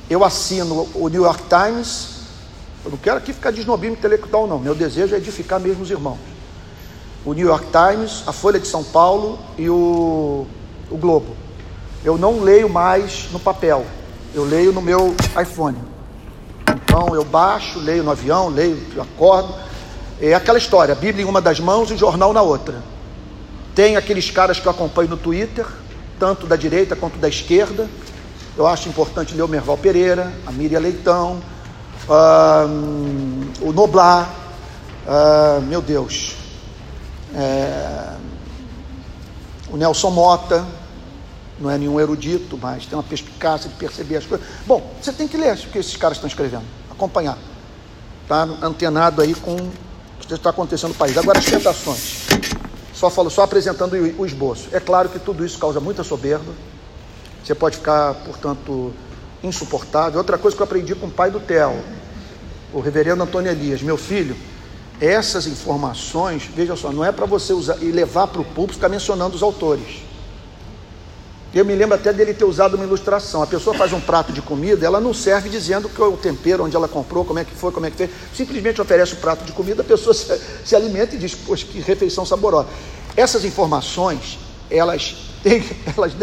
Eu 0.10 0.24
assino 0.24 0.88
o 0.94 1.08
New 1.08 1.24
York 1.24 1.44
Times. 1.50 2.16
Eu 2.84 2.92
não 2.92 2.98
quero 2.98 3.18
aqui 3.18 3.34
ficar 3.34 3.52
de 3.52 3.62
snobismo 3.62 3.96
intelectual, 3.96 4.46
não. 4.46 4.60
Meu 4.60 4.76
desejo 4.76 5.16
é 5.16 5.18
edificar 5.18 5.60
mesmo 5.60 5.84
os 5.84 5.90
irmãos. 5.90 6.20
O 7.26 7.34
New 7.34 7.48
York 7.48 7.66
Times, 7.72 8.24
a 8.28 8.32
Folha 8.32 8.60
de 8.60 8.68
São 8.68 8.84
Paulo 8.84 9.40
e 9.58 9.68
o, 9.68 10.46
o 10.92 10.98
Globo. 10.98 11.36
Eu 12.04 12.20
não 12.20 12.40
leio 12.42 12.70
mais 12.70 13.30
no 13.32 13.40
papel. 13.40 13.84
Eu 14.34 14.46
leio 14.46 14.72
no 14.72 14.82
meu 14.82 15.16
iPhone. 15.42 15.78
Então 16.70 17.16
eu 17.16 17.26
baixo, 17.26 17.80
leio 17.80 18.04
no 18.04 18.12
avião, 18.12 18.48
leio, 18.50 18.80
acordo. 19.02 19.56
É 20.22 20.36
aquela 20.36 20.58
história, 20.58 20.94
Bíblia 20.94 21.26
em 21.26 21.28
uma 21.28 21.42
das 21.42 21.60
mãos 21.60 21.90
e 21.90 21.98
jornal 21.98 22.32
na 22.32 22.44
outra. 22.44 22.82
Tem 23.74 23.98
aqueles 23.98 24.30
caras 24.30 24.60
que 24.60 24.68
eu 24.68 24.72
acompanho 24.72 25.10
no 25.10 25.18
Twitter, 25.18 25.66
tanto 26.20 26.46
da 26.46 26.56
direita 26.56 26.96
quanto 26.96 27.18
da 27.18 27.28
esquerda. 27.28 27.90
Eu 28.58 28.66
acho 28.66 28.88
importante 28.88 29.34
ler 29.34 29.44
o 29.44 29.48
Merval 29.48 29.78
Pereira, 29.78 30.32
a 30.46 30.52
Miriam 30.52 30.80
Leitão, 30.80 31.42
o 33.62 33.74
Noblar, 33.74 34.34
meu 35.68 35.82
Deus, 35.82 36.38
é, 37.36 38.16
o 39.70 39.76
Nelson 39.76 40.10
Mota, 40.10 40.66
não 41.60 41.70
é 41.70 41.78
nenhum 41.78 42.00
erudito, 42.00 42.58
mas 42.62 42.86
tem 42.86 42.98
uma 42.98 43.04
perspicácia 43.04 43.70
de 43.70 43.76
perceber 43.76 44.18
as 44.18 44.26
coisas. 44.26 44.48
Bom, 44.66 44.94
você 45.02 45.12
tem 45.12 45.28
que 45.28 45.36
ler 45.36 45.54
o 45.56 45.58
que 45.58 45.78
esses 45.78 45.98
caras 45.98 46.18
estão 46.18 46.28
escrevendo, 46.28 46.64
acompanhar. 46.90 47.38
Está 48.24 48.44
antenado 48.62 49.22
aí 49.22 49.36
com 49.36 49.56
o 49.56 49.72
que 50.20 50.34
está 50.34 50.50
acontecendo 50.50 50.90
no 50.90 50.96
país. 50.96 51.18
Agora, 51.18 51.40
as 51.40 51.46
tentações. 51.46 52.26
Só 52.94 53.10
falo, 53.10 53.30
só 53.30 53.44
apresentando 53.44 53.94
o 54.18 54.26
esboço. 54.26 54.70
É 54.72 54.80
claro 54.80 55.10
que 55.10 55.20
tudo 55.20 55.46
isso 55.46 55.60
causa 55.60 55.82
muita 55.82 56.04
soberba. 56.04 56.54
Você 57.46 57.54
pode 57.54 57.78
ficar, 57.78 58.16
portanto, 58.26 58.92
insuportável. 59.44 60.18
Outra 60.18 60.36
coisa 60.36 60.58
que 60.58 60.64
eu 60.64 60.66
aprendi 60.66 60.96
com 60.96 61.06
o 61.06 61.12
pai 61.12 61.30
do 61.30 61.40
Theo, 61.40 61.80
o 62.74 62.80
reverendo 62.80 63.22
Antônio 63.22 63.52
Elias, 63.52 63.84
meu 63.84 63.98
filho, 63.98 64.36
essas 65.00 65.46
informações, 65.46 66.50
veja 66.56 66.76
só, 66.76 66.92
não 66.92 67.06
é 67.06 67.12
para 67.12 67.28
você 67.28 67.54
usar 67.54 67.78
e 67.82 67.92
levar 67.92 68.28
para 68.28 68.42
o 68.42 68.46
público 68.46 68.74
ficar 68.74 68.90
mencionando 68.90 69.36
os 69.36 69.44
autores. 69.44 70.02
Eu 71.54 71.64
me 71.64 71.76
lembro 71.76 71.96
até 71.96 72.12
dele 72.12 72.34
ter 72.34 72.46
usado 72.46 72.76
uma 72.76 72.84
ilustração. 72.84 73.44
A 73.44 73.48
pessoa 73.48 73.78
faz 73.78 73.94
um 73.94 74.02
prato 74.02 74.34
de 74.34 74.42
comida, 74.42 74.86
ela 74.86 75.00
não 75.00 75.14
serve 75.14 75.48
dizendo 75.48 75.88
que 75.88 76.02
é 76.02 76.04
o 76.04 76.18
tempero, 76.18 76.66
onde 76.66 76.76
ela 76.76 76.88
comprou, 76.88 77.24
como 77.24 77.40
é 77.40 77.46
que 77.46 77.54
foi, 77.54 77.72
como 77.72 77.86
é 77.86 77.92
que 77.92 77.96
fez. 77.96 78.10
Simplesmente 78.34 78.82
oferece 78.82 79.14
o 79.14 79.18
prato 79.18 79.46
de 79.46 79.52
comida, 79.52 79.84
a 79.84 79.86
pessoa 79.86 80.14
se, 80.16 80.42
se 80.66 80.76
alimenta 80.76 81.16
e 81.16 81.20
diz, 81.20 81.36
poxa, 81.36 81.66
que 81.66 81.80
refeição 81.80 82.26
saborosa. 82.26 82.68
Essas 83.16 83.46
informações, 83.46 84.40
elas, 84.70 85.35
elas, 85.96 86.14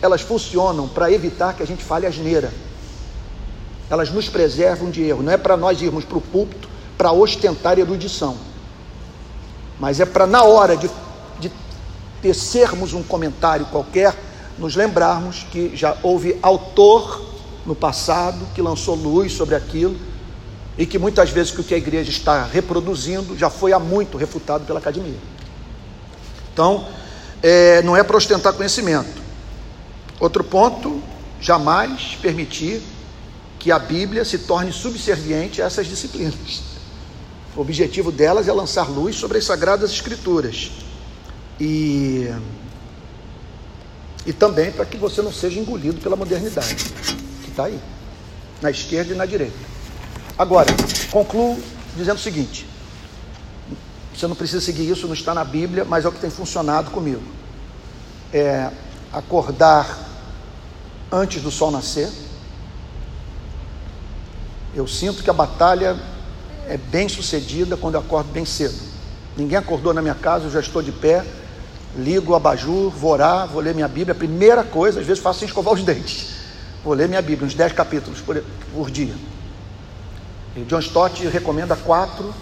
elas 0.00 0.20
funcionam 0.20 0.88
para 0.88 1.10
evitar 1.10 1.54
que 1.54 1.62
a 1.62 1.66
gente 1.66 1.82
fale 1.84 2.06
asneira. 2.06 2.52
Elas 3.88 4.10
nos 4.10 4.28
preservam 4.28 4.90
de 4.90 5.02
erro. 5.02 5.22
Não 5.22 5.32
é 5.32 5.36
para 5.36 5.56
nós 5.56 5.80
irmos 5.80 6.04
para 6.04 6.18
o 6.18 6.20
púlpito 6.20 6.68
para 6.96 7.12
ostentar 7.12 7.78
erudição. 7.78 8.36
Mas 9.78 10.00
é 10.00 10.06
para, 10.06 10.26
na 10.26 10.42
hora 10.44 10.76
de, 10.76 10.90
de 11.40 11.50
tecermos 12.20 12.92
um 12.92 13.02
comentário 13.02 13.66
qualquer, 13.66 14.14
nos 14.58 14.76
lembrarmos 14.76 15.46
que 15.50 15.74
já 15.74 15.96
houve 16.02 16.38
autor 16.42 17.24
no 17.64 17.74
passado 17.74 18.46
que 18.54 18.62
lançou 18.62 18.94
luz 18.94 19.32
sobre 19.32 19.54
aquilo 19.54 19.96
e 20.76 20.86
que 20.86 20.98
muitas 20.98 21.30
vezes 21.30 21.56
o 21.56 21.62
que 21.62 21.74
a 21.74 21.76
igreja 21.76 22.10
está 22.10 22.44
reproduzindo 22.44 23.36
já 23.36 23.50
foi 23.50 23.72
há 23.72 23.78
muito 23.78 24.16
refutado 24.16 24.64
pela 24.64 24.78
academia. 24.78 25.18
Então, 26.52 26.86
é, 27.42 27.82
não 27.82 27.96
é 27.96 28.02
para 28.02 28.16
ostentar 28.16 28.52
conhecimento. 28.52 29.20
Outro 30.20 30.44
ponto, 30.44 31.02
jamais 31.40 32.16
permitir 32.20 32.82
que 33.58 33.72
a 33.72 33.78
Bíblia 33.78 34.24
se 34.24 34.38
torne 34.38 34.72
subserviente 34.72 35.60
a 35.60 35.66
essas 35.66 35.86
disciplinas. 35.86 36.62
O 37.56 37.60
objetivo 37.60 38.12
delas 38.12 38.48
é 38.48 38.52
lançar 38.52 38.88
luz 38.88 39.16
sobre 39.16 39.38
as 39.38 39.44
sagradas 39.44 39.90
escrituras. 39.90 40.70
E 41.60 42.30
e 44.24 44.32
também 44.32 44.70
para 44.70 44.84
que 44.84 44.96
você 44.96 45.20
não 45.20 45.32
seja 45.32 45.58
engolido 45.58 46.00
pela 46.00 46.14
modernidade, 46.14 46.76
que 47.42 47.50
está 47.50 47.64
aí, 47.64 47.78
na 48.60 48.70
esquerda 48.70 49.12
e 49.12 49.16
na 49.16 49.26
direita. 49.26 49.56
Agora, 50.38 50.68
concluo 51.10 51.58
dizendo 51.96 52.16
o 52.16 52.20
seguinte: 52.20 52.66
você 54.14 54.26
não 54.26 54.36
precisa 54.36 54.60
seguir 54.60 54.88
isso, 54.88 55.06
não 55.06 55.14
está 55.14 55.34
na 55.34 55.44
Bíblia, 55.44 55.84
mas 55.84 56.04
é 56.04 56.08
o 56.08 56.12
que 56.12 56.20
tem 56.20 56.30
funcionado 56.30 56.90
comigo. 56.90 57.22
É 58.32 58.70
acordar 59.12 59.98
antes 61.10 61.42
do 61.42 61.50
sol 61.50 61.70
nascer. 61.70 62.10
Eu 64.74 64.86
sinto 64.86 65.22
que 65.22 65.30
a 65.30 65.34
batalha 65.34 65.98
é 66.66 66.76
bem 66.76 67.08
sucedida 67.08 67.76
quando 67.76 67.94
eu 67.94 68.00
acordo 68.00 68.30
bem 68.32 68.44
cedo. 68.44 68.78
Ninguém 69.36 69.58
acordou 69.58 69.92
na 69.92 70.02
minha 70.02 70.14
casa, 70.14 70.46
eu 70.46 70.50
já 70.50 70.60
estou 70.60 70.82
de 70.82 70.92
pé 70.92 71.24
ligo 71.96 72.32
o 72.32 72.34
abajur, 72.34 72.90
vou 72.90 73.12
orar, 73.12 73.46
vou 73.46 73.60
ler 73.60 73.74
minha 73.74 73.88
Bíblia. 73.88 74.12
A 74.12 74.16
primeira 74.16 74.64
coisa, 74.64 75.00
às 75.00 75.06
vezes 75.06 75.22
faço 75.22 75.40
sem 75.40 75.48
escovar 75.48 75.74
os 75.74 75.82
dentes. 75.84 76.34
Vou 76.84 76.94
ler 76.94 77.08
minha 77.08 77.22
Bíblia, 77.22 77.46
uns 77.46 77.54
10 77.54 77.72
capítulos 77.72 78.20
por, 78.20 78.42
por 78.72 78.90
dia. 78.90 79.14
E 80.56 80.62
John 80.62 80.80
Stott 80.80 81.26
recomenda 81.28 81.76
quatro, 81.76 82.34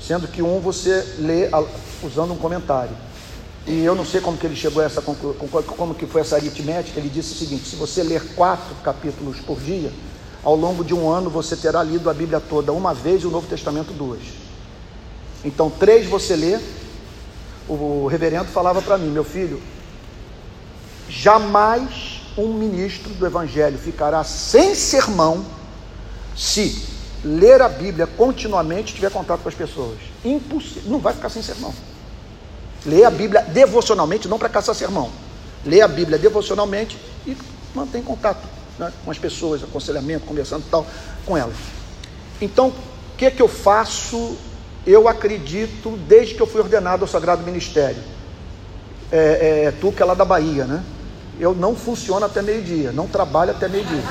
sendo 0.00 0.28
que 0.28 0.42
um 0.42 0.60
você 0.60 1.16
lê 1.18 1.48
usando 2.02 2.32
um 2.32 2.36
comentário. 2.36 2.96
E 3.66 3.84
eu 3.84 3.94
não 3.94 4.04
sei 4.04 4.20
como 4.20 4.38
que 4.38 4.46
ele 4.46 4.56
chegou 4.56 4.82
a 4.82 4.86
essa 4.86 5.02
como 5.02 5.94
que 5.94 6.06
foi 6.06 6.22
essa 6.22 6.36
aritmética. 6.36 6.98
Ele 6.98 7.08
disse 7.08 7.34
o 7.34 7.36
seguinte: 7.36 7.68
se 7.68 7.76
você 7.76 8.02
ler 8.02 8.34
quatro 8.34 8.74
capítulos 8.82 9.40
por 9.40 9.60
dia, 9.60 9.92
ao 10.42 10.56
longo 10.56 10.82
de 10.82 10.94
um 10.94 11.10
ano 11.10 11.28
você 11.28 11.56
terá 11.56 11.82
lido 11.82 12.08
a 12.08 12.14
Bíblia 12.14 12.40
toda 12.40 12.72
uma 12.72 12.94
vez 12.94 13.22
e 13.22 13.26
o 13.26 13.30
Novo 13.30 13.46
Testamento 13.46 13.92
duas. 13.92 14.20
Então, 15.44 15.70
três 15.70 16.06
você 16.06 16.34
lê, 16.34 16.58
o 17.68 18.06
reverendo 18.06 18.46
falava 18.46 18.82
para 18.82 18.98
mim, 18.98 19.08
meu 19.08 19.22
filho, 19.22 19.62
jamais 21.08 22.22
um 22.36 22.54
ministro 22.54 23.12
do 23.14 23.26
Evangelho 23.26 23.78
ficará 23.78 24.24
sem 24.24 24.74
sermão 24.74 25.44
se 26.36 26.97
ler 27.36 27.60
a 27.60 27.68
Bíblia 27.68 28.06
continuamente 28.06 28.94
tiver 28.94 29.10
contato 29.10 29.40
com 29.40 29.48
as 29.48 29.54
pessoas. 29.54 29.98
Impossível, 30.24 30.90
não 30.90 30.98
vai 30.98 31.12
ficar 31.12 31.28
sem 31.28 31.42
sermão. 31.42 31.74
Lê 32.86 33.04
a 33.04 33.10
Bíblia 33.10 33.42
devocionalmente, 33.42 34.28
não 34.28 34.38
para 34.38 34.48
caçar 34.48 34.74
sermão. 34.74 35.10
Lê 35.64 35.80
a 35.80 35.88
Bíblia 35.88 36.18
devocionalmente 36.18 36.98
e 37.26 37.36
mantém 37.74 38.02
contato 38.02 38.46
né, 38.78 38.92
com 39.04 39.10
as 39.10 39.18
pessoas, 39.18 39.62
aconselhamento, 39.62 40.26
conversando 40.26 40.64
tal 40.70 40.86
com 41.26 41.36
elas. 41.36 41.56
Então, 42.40 42.68
o 42.68 43.16
que, 43.16 43.30
que 43.30 43.42
eu 43.42 43.48
faço 43.48 44.36
eu 44.88 45.06
acredito 45.06 45.98
desde 46.08 46.34
que 46.34 46.40
eu 46.40 46.46
fui 46.46 46.62
ordenado 46.62 47.04
ao 47.04 47.08
Sagrado 47.08 47.42
Ministério. 47.42 48.02
É, 49.12 49.66
é, 49.66 49.74
tu 49.78 49.92
que 49.92 50.02
é 50.02 50.04
lá 50.04 50.14
da 50.14 50.24
Bahia, 50.24 50.64
né? 50.64 50.82
Eu 51.38 51.54
não 51.54 51.76
funciono 51.76 52.24
até 52.24 52.40
meio-dia, 52.40 52.90
não 52.90 53.06
trabalho 53.06 53.50
até 53.50 53.68
meio-dia. 53.68 54.02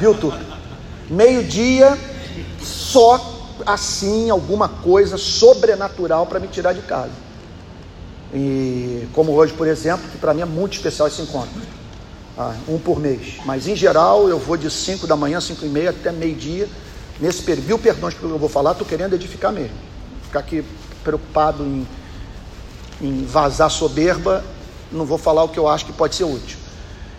Viu, 0.00 0.12
tu? 0.14 0.32
Meio-dia, 1.08 1.96
só 2.62 3.34
assim 3.64 4.28
alguma 4.30 4.68
coisa 4.68 5.16
sobrenatural 5.16 6.26
para 6.26 6.40
me 6.40 6.48
tirar 6.48 6.72
de 6.72 6.82
casa. 6.82 7.12
E 8.34 9.06
como 9.12 9.32
hoje, 9.32 9.52
por 9.52 9.66
exemplo, 9.66 10.08
que 10.10 10.18
para 10.18 10.34
mim 10.34 10.42
é 10.42 10.44
muito 10.44 10.74
especial 10.74 11.08
esse 11.08 11.22
encontro. 11.22 11.60
Ah, 12.36 12.54
um 12.68 12.78
por 12.78 13.00
mês. 13.00 13.36
Mas 13.46 13.66
em 13.66 13.74
geral 13.74 14.28
eu 14.28 14.38
vou 14.38 14.56
de 14.56 14.70
5 14.70 15.06
da 15.06 15.16
manhã, 15.16 15.40
5 15.40 15.64
e 15.64 15.68
meia 15.68 15.90
até 15.90 16.12
meio-dia. 16.12 16.68
Nesse 17.18 17.42
período, 17.42 17.78
perdões 17.78 18.14
pelo 18.14 18.28
que 18.28 18.34
eu 18.34 18.38
vou 18.38 18.48
falar, 18.48 18.72
estou 18.72 18.86
querendo 18.86 19.14
edificar 19.14 19.52
mesmo. 19.52 19.76
Ficar 20.24 20.40
aqui 20.40 20.62
preocupado 21.02 21.62
em, 21.62 21.86
em 23.00 23.24
vazar 23.24 23.70
soberba, 23.70 24.44
não 24.92 25.06
vou 25.06 25.16
falar 25.16 25.44
o 25.44 25.48
que 25.48 25.58
eu 25.58 25.66
acho 25.66 25.86
que 25.86 25.92
pode 25.92 26.14
ser 26.14 26.24
útil. 26.24 26.58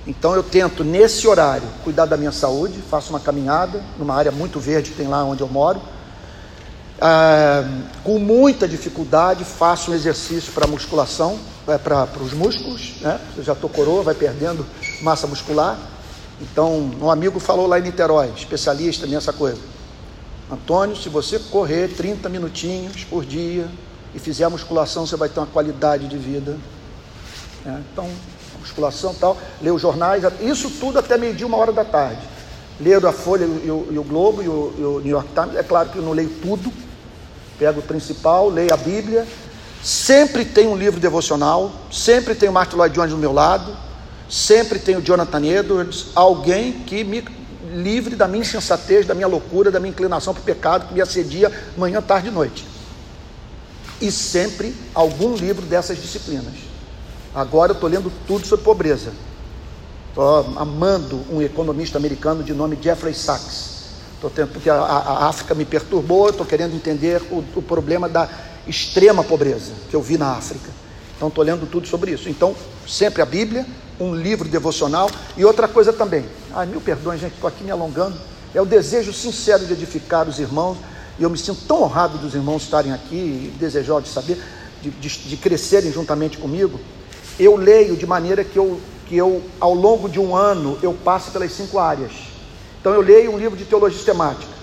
Então 0.08 0.34
eu 0.34 0.41
tento, 0.41 0.86
nesse 0.86 1.28
horário, 1.28 1.68
cuidar 1.84 2.05
da 2.05 2.16
minha 2.16 2.32
saúde, 2.32 2.82
faço 2.89 3.10
uma 3.10 3.20
caminhada 3.20 3.84
numa 3.99 4.16
área 4.16 4.32
muito 4.32 4.58
verde 4.58 4.91
que 4.91 4.97
tem 4.97 5.08
lá 5.08 5.24
onde 5.26 5.41
eu 5.41 5.49
moro. 5.49 5.82
Ah, 6.99 7.64
com 8.03 8.18
muita 8.18 8.68
dificuldade, 8.68 9.43
faço 9.43 9.91
um 9.91 9.93
exercício 9.93 10.53
para 10.53 10.66
musculação, 10.66 11.38
é, 11.68 11.78
para 11.78 12.08
os 12.22 12.34
músculos, 12.34 12.95
né? 13.01 13.20
Você 13.36 13.43
já 13.43 13.51
estou 13.51 13.70
coroa, 13.70 14.01
vai 14.01 14.16
perdendo 14.16 14.66
massa 15.01 15.28
muscular. 15.28 15.78
Então, 16.41 16.91
um 17.01 17.12
amigo 17.12 17.39
falou 17.39 17.68
lá 17.68 17.78
em 17.78 17.84
Niterói, 17.84 18.32
especialista 18.36 19.05
nessa 19.05 19.34
coisa. 19.34 19.60
Antônio, 20.49 20.95
se 20.95 21.10
você 21.10 21.38
correr 21.38 21.89
30 21.89 22.30
minutinhos 22.30 23.03
por 23.03 23.26
dia 23.26 23.68
e 24.16 24.20
fizer 24.20 24.45
a 24.45 24.49
musculação, 24.49 25.05
você 25.05 25.18
vai 25.18 25.28
ter 25.28 25.39
uma 25.39 25.47
qualidade 25.47 26.08
de 26.08 26.18
vida. 26.18 26.58
É, 27.66 27.78
então, 27.91 28.10
musculação 28.78 29.13
tal, 29.13 29.38
ler 29.61 29.71
os 29.71 29.82
jornais, 29.82 30.23
isso 30.39 30.69
tudo 30.69 30.99
até 30.99 31.17
meio-dia, 31.17 31.47
uma 31.47 31.57
hora 31.57 31.73
da 31.73 31.84
tarde. 31.84 32.21
Ler 32.80 33.03
a 33.05 33.11
Folha 33.11 33.45
e 33.45 33.71
o, 33.71 33.88
e 33.89 33.97
o 33.97 34.03
Globo 34.03 34.43
e 34.43 34.47
o, 34.47 34.73
e 34.78 34.84
o, 34.84 34.99
New 34.99 35.11
York 35.11 35.30
Times. 35.34 35.55
É 35.55 35.63
claro 35.63 35.89
que 35.89 35.97
eu 35.97 36.03
não 36.03 36.11
leio 36.11 36.30
tudo, 36.41 36.71
pego 37.57 37.80
o 37.80 37.84
principal, 37.84 38.49
leio 38.49 38.71
a 38.71 38.78
Bíblia. 38.78 39.28
Sempre 39.84 40.45
tem 40.45 40.67
um 40.67 40.75
livro 40.75 40.99
devocional, 40.99 41.71
sempre 41.91 42.36
tem 42.36 42.47
o 42.47 42.51
Martin 42.51 42.75
Lloyd 42.75 42.93
Jones 42.93 43.11
do 43.11 43.17
meu 43.17 43.32
lado, 43.32 43.75
sempre 44.30 44.78
tem 44.78 44.95
o 44.95 45.01
Jonathan 45.01 45.43
Edwards, 45.43 46.07
alguém 46.13 46.73
que 46.73 47.03
me 47.03 47.25
livre 47.73 48.15
da 48.15 48.28
minha 48.28 48.41
insensatez, 48.41 49.05
da 49.05 49.15
minha 49.15 49.28
loucura, 49.28 49.71
da 49.71 49.80
minha 49.80 49.91
inclinação 49.91 50.34
para 50.34 50.41
o 50.41 50.43
pecado 50.43 50.88
que 50.88 50.93
me 50.93 51.01
assedia 51.01 51.51
manhã, 51.75 52.01
tarde 52.01 52.28
e 52.28 52.32
noite. 52.32 52.65
E 53.99 54.11
sempre 54.11 54.75
algum 54.93 55.36
livro 55.36 55.65
dessas 55.65 55.99
disciplinas. 55.99 56.66
Agora 57.38 57.70
eu 57.72 57.76
estou 57.76 57.88
lendo 57.88 58.12
tudo 58.26 58.48
sobre 58.48 58.66
pobreza. 58.66 59.14
Estou 60.10 60.40
amando 60.58 61.22
um 61.30 61.40
economista 61.40 61.96
americano 61.96 62.44
de 62.44 62.52
nome 62.52 62.80
Jeffrey 62.82 63.14
Sachs. 63.14 63.92
Estou 64.16 64.32
tendo, 64.32 64.54
porque 64.54 64.68
a, 64.68 64.74
a, 64.74 64.98
a 64.98 65.28
África 65.28 65.54
me 65.54 65.64
perturbou, 65.64 66.30
estou 66.30 66.44
querendo 66.44 66.76
entender 66.76 67.22
o, 67.30 67.44
o 67.56 67.62
problema 67.62 68.10
da 68.10 68.28
extrema 68.66 69.24
pobreza 69.24 69.74
que 69.88 69.96
eu 69.96 70.02
vi 70.02 70.18
na 70.18 70.32
África. 70.32 70.68
Então 71.16 71.28
estou 71.28 71.44
lendo 71.44 71.70
tudo 71.70 71.88
sobre 71.88 72.10
isso. 72.10 72.28
Então, 72.28 72.56
sempre 72.88 73.22
a 73.22 73.26
Bíblia, 73.26 73.68
um 74.00 74.16
livro 74.16 74.50
devocional 74.50 75.08
e 75.38 75.46
outra 75.46 75.68
coisa 75.68 75.94
também. 75.94 76.26
Ai, 76.56 76.66
mil 76.66 76.82
perdões, 76.82 77.22
gente, 77.22 77.36
estou 77.36 77.48
aqui 77.48 77.64
me 77.64 77.70
alongando. 77.70 78.18
É 78.52 78.60
o 78.60 78.66
desejo 78.66 79.14
sincero 79.14 79.64
de 79.64 79.74
edificar 79.74 80.28
os 80.28 80.40
irmãos. 80.40 80.80
E 81.20 81.22
eu 81.22 81.30
me 81.30 81.38
sinto 81.38 81.62
tão 81.68 81.84
honrado 81.84 82.18
dos 82.18 82.34
irmãos 82.34 82.64
estarem 82.64 82.94
aqui 82.94 83.16
e 83.16 83.58
desejosos 83.60 84.06
de 84.06 84.10
saber, 84.10 84.44
de, 84.82 84.90
de, 84.90 85.10
de 85.10 85.38
crescerem 85.38 85.92
juntamente 85.92 86.40
comigo. 86.40 86.80
Eu 87.40 87.56
leio 87.56 87.96
de 87.96 88.06
maneira 88.06 88.44
que 88.44 88.58
eu, 88.58 88.80
que 89.06 89.16
eu, 89.16 89.44
ao 89.60 89.74
longo 89.74 90.10
de 90.10 90.20
um 90.20 90.36
ano, 90.36 90.78
eu 90.82 90.94
passe 90.94 91.30
pelas 91.32 91.52
cinco 91.52 91.78
áreas. 91.78 92.12
Então 92.82 92.94
eu 92.94 93.02
leio 93.02 93.32
um 93.34 93.38
livro 93.38 93.58
de 93.58 93.66
teologia 93.66 93.98
sistemática. 93.98 94.58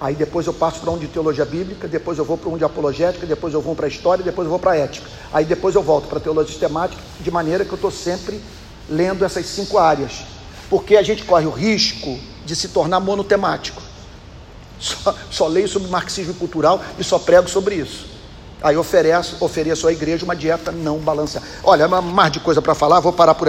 Aí 0.00 0.14
depois 0.14 0.46
eu 0.46 0.54
passo 0.54 0.80
para 0.80 0.90
um 0.90 0.98
de 0.98 1.06
teologia 1.06 1.44
bíblica, 1.44 1.86
depois 1.86 2.16
eu 2.16 2.24
vou 2.24 2.38
para 2.38 2.48
um 2.48 2.56
de 2.56 2.64
apologética, 2.64 3.26
depois 3.26 3.52
eu 3.52 3.60
vou 3.60 3.76
para 3.76 3.86
história, 3.86 4.24
depois 4.24 4.46
eu 4.46 4.50
vou 4.50 4.58
para 4.58 4.76
ética. 4.76 5.06
Aí 5.32 5.44
depois 5.44 5.74
eu 5.74 5.82
volto 5.82 6.08
para 6.08 6.18
teologia 6.18 6.50
sistemática, 6.50 7.02
de 7.20 7.30
maneira 7.30 7.64
que 7.64 7.70
eu 7.70 7.76
estou 7.76 7.90
sempre 7.90 8.40
lendo 8.88 9.24
essas 9.24 9.46
cinco 9.46 9.78
áreas. 9.78 10.22
Porque 10.70 10.96
a 10.96 11.02
gente 11.02 11.24
corre 11.24 11.46
o 11.46 11.50
risco 11.50 12.18
de 12.46 12.56
se 12.56 12.68
tornar 12.68 12.98
monotemático. 12.98 13.82
Só, 14.78 15.14
só 15.30 15.46
leio 15.46 15.68
sobre 15.68 15.88
marxismo 15.88 16.32
cultural 16.34 16.82
e 16.98 17.04
só 17.04 17.18
prego 17.18 17.48
sobre 17.48 17.74
isso. 17.74 18.06
Aí 18.62 18.76
ofereço, 18.76 19.36
ofereço 19.40 19.86
à 19.88 19.92
igreja 19.92 20.24
uma 20.24 20.36
dieta 20.36 20.70
não 20.70 20.98
balanceada. 20.98 21.46
Olha, 21.64 21.88
mais 21.88 22.32
de 22.32 22.40
coisa 22.40 22.60
para 22.60 22.74
falar, 22.74 23.00
vou 23.00 23.12
parar 23.12 23.34
por 23.34 23.48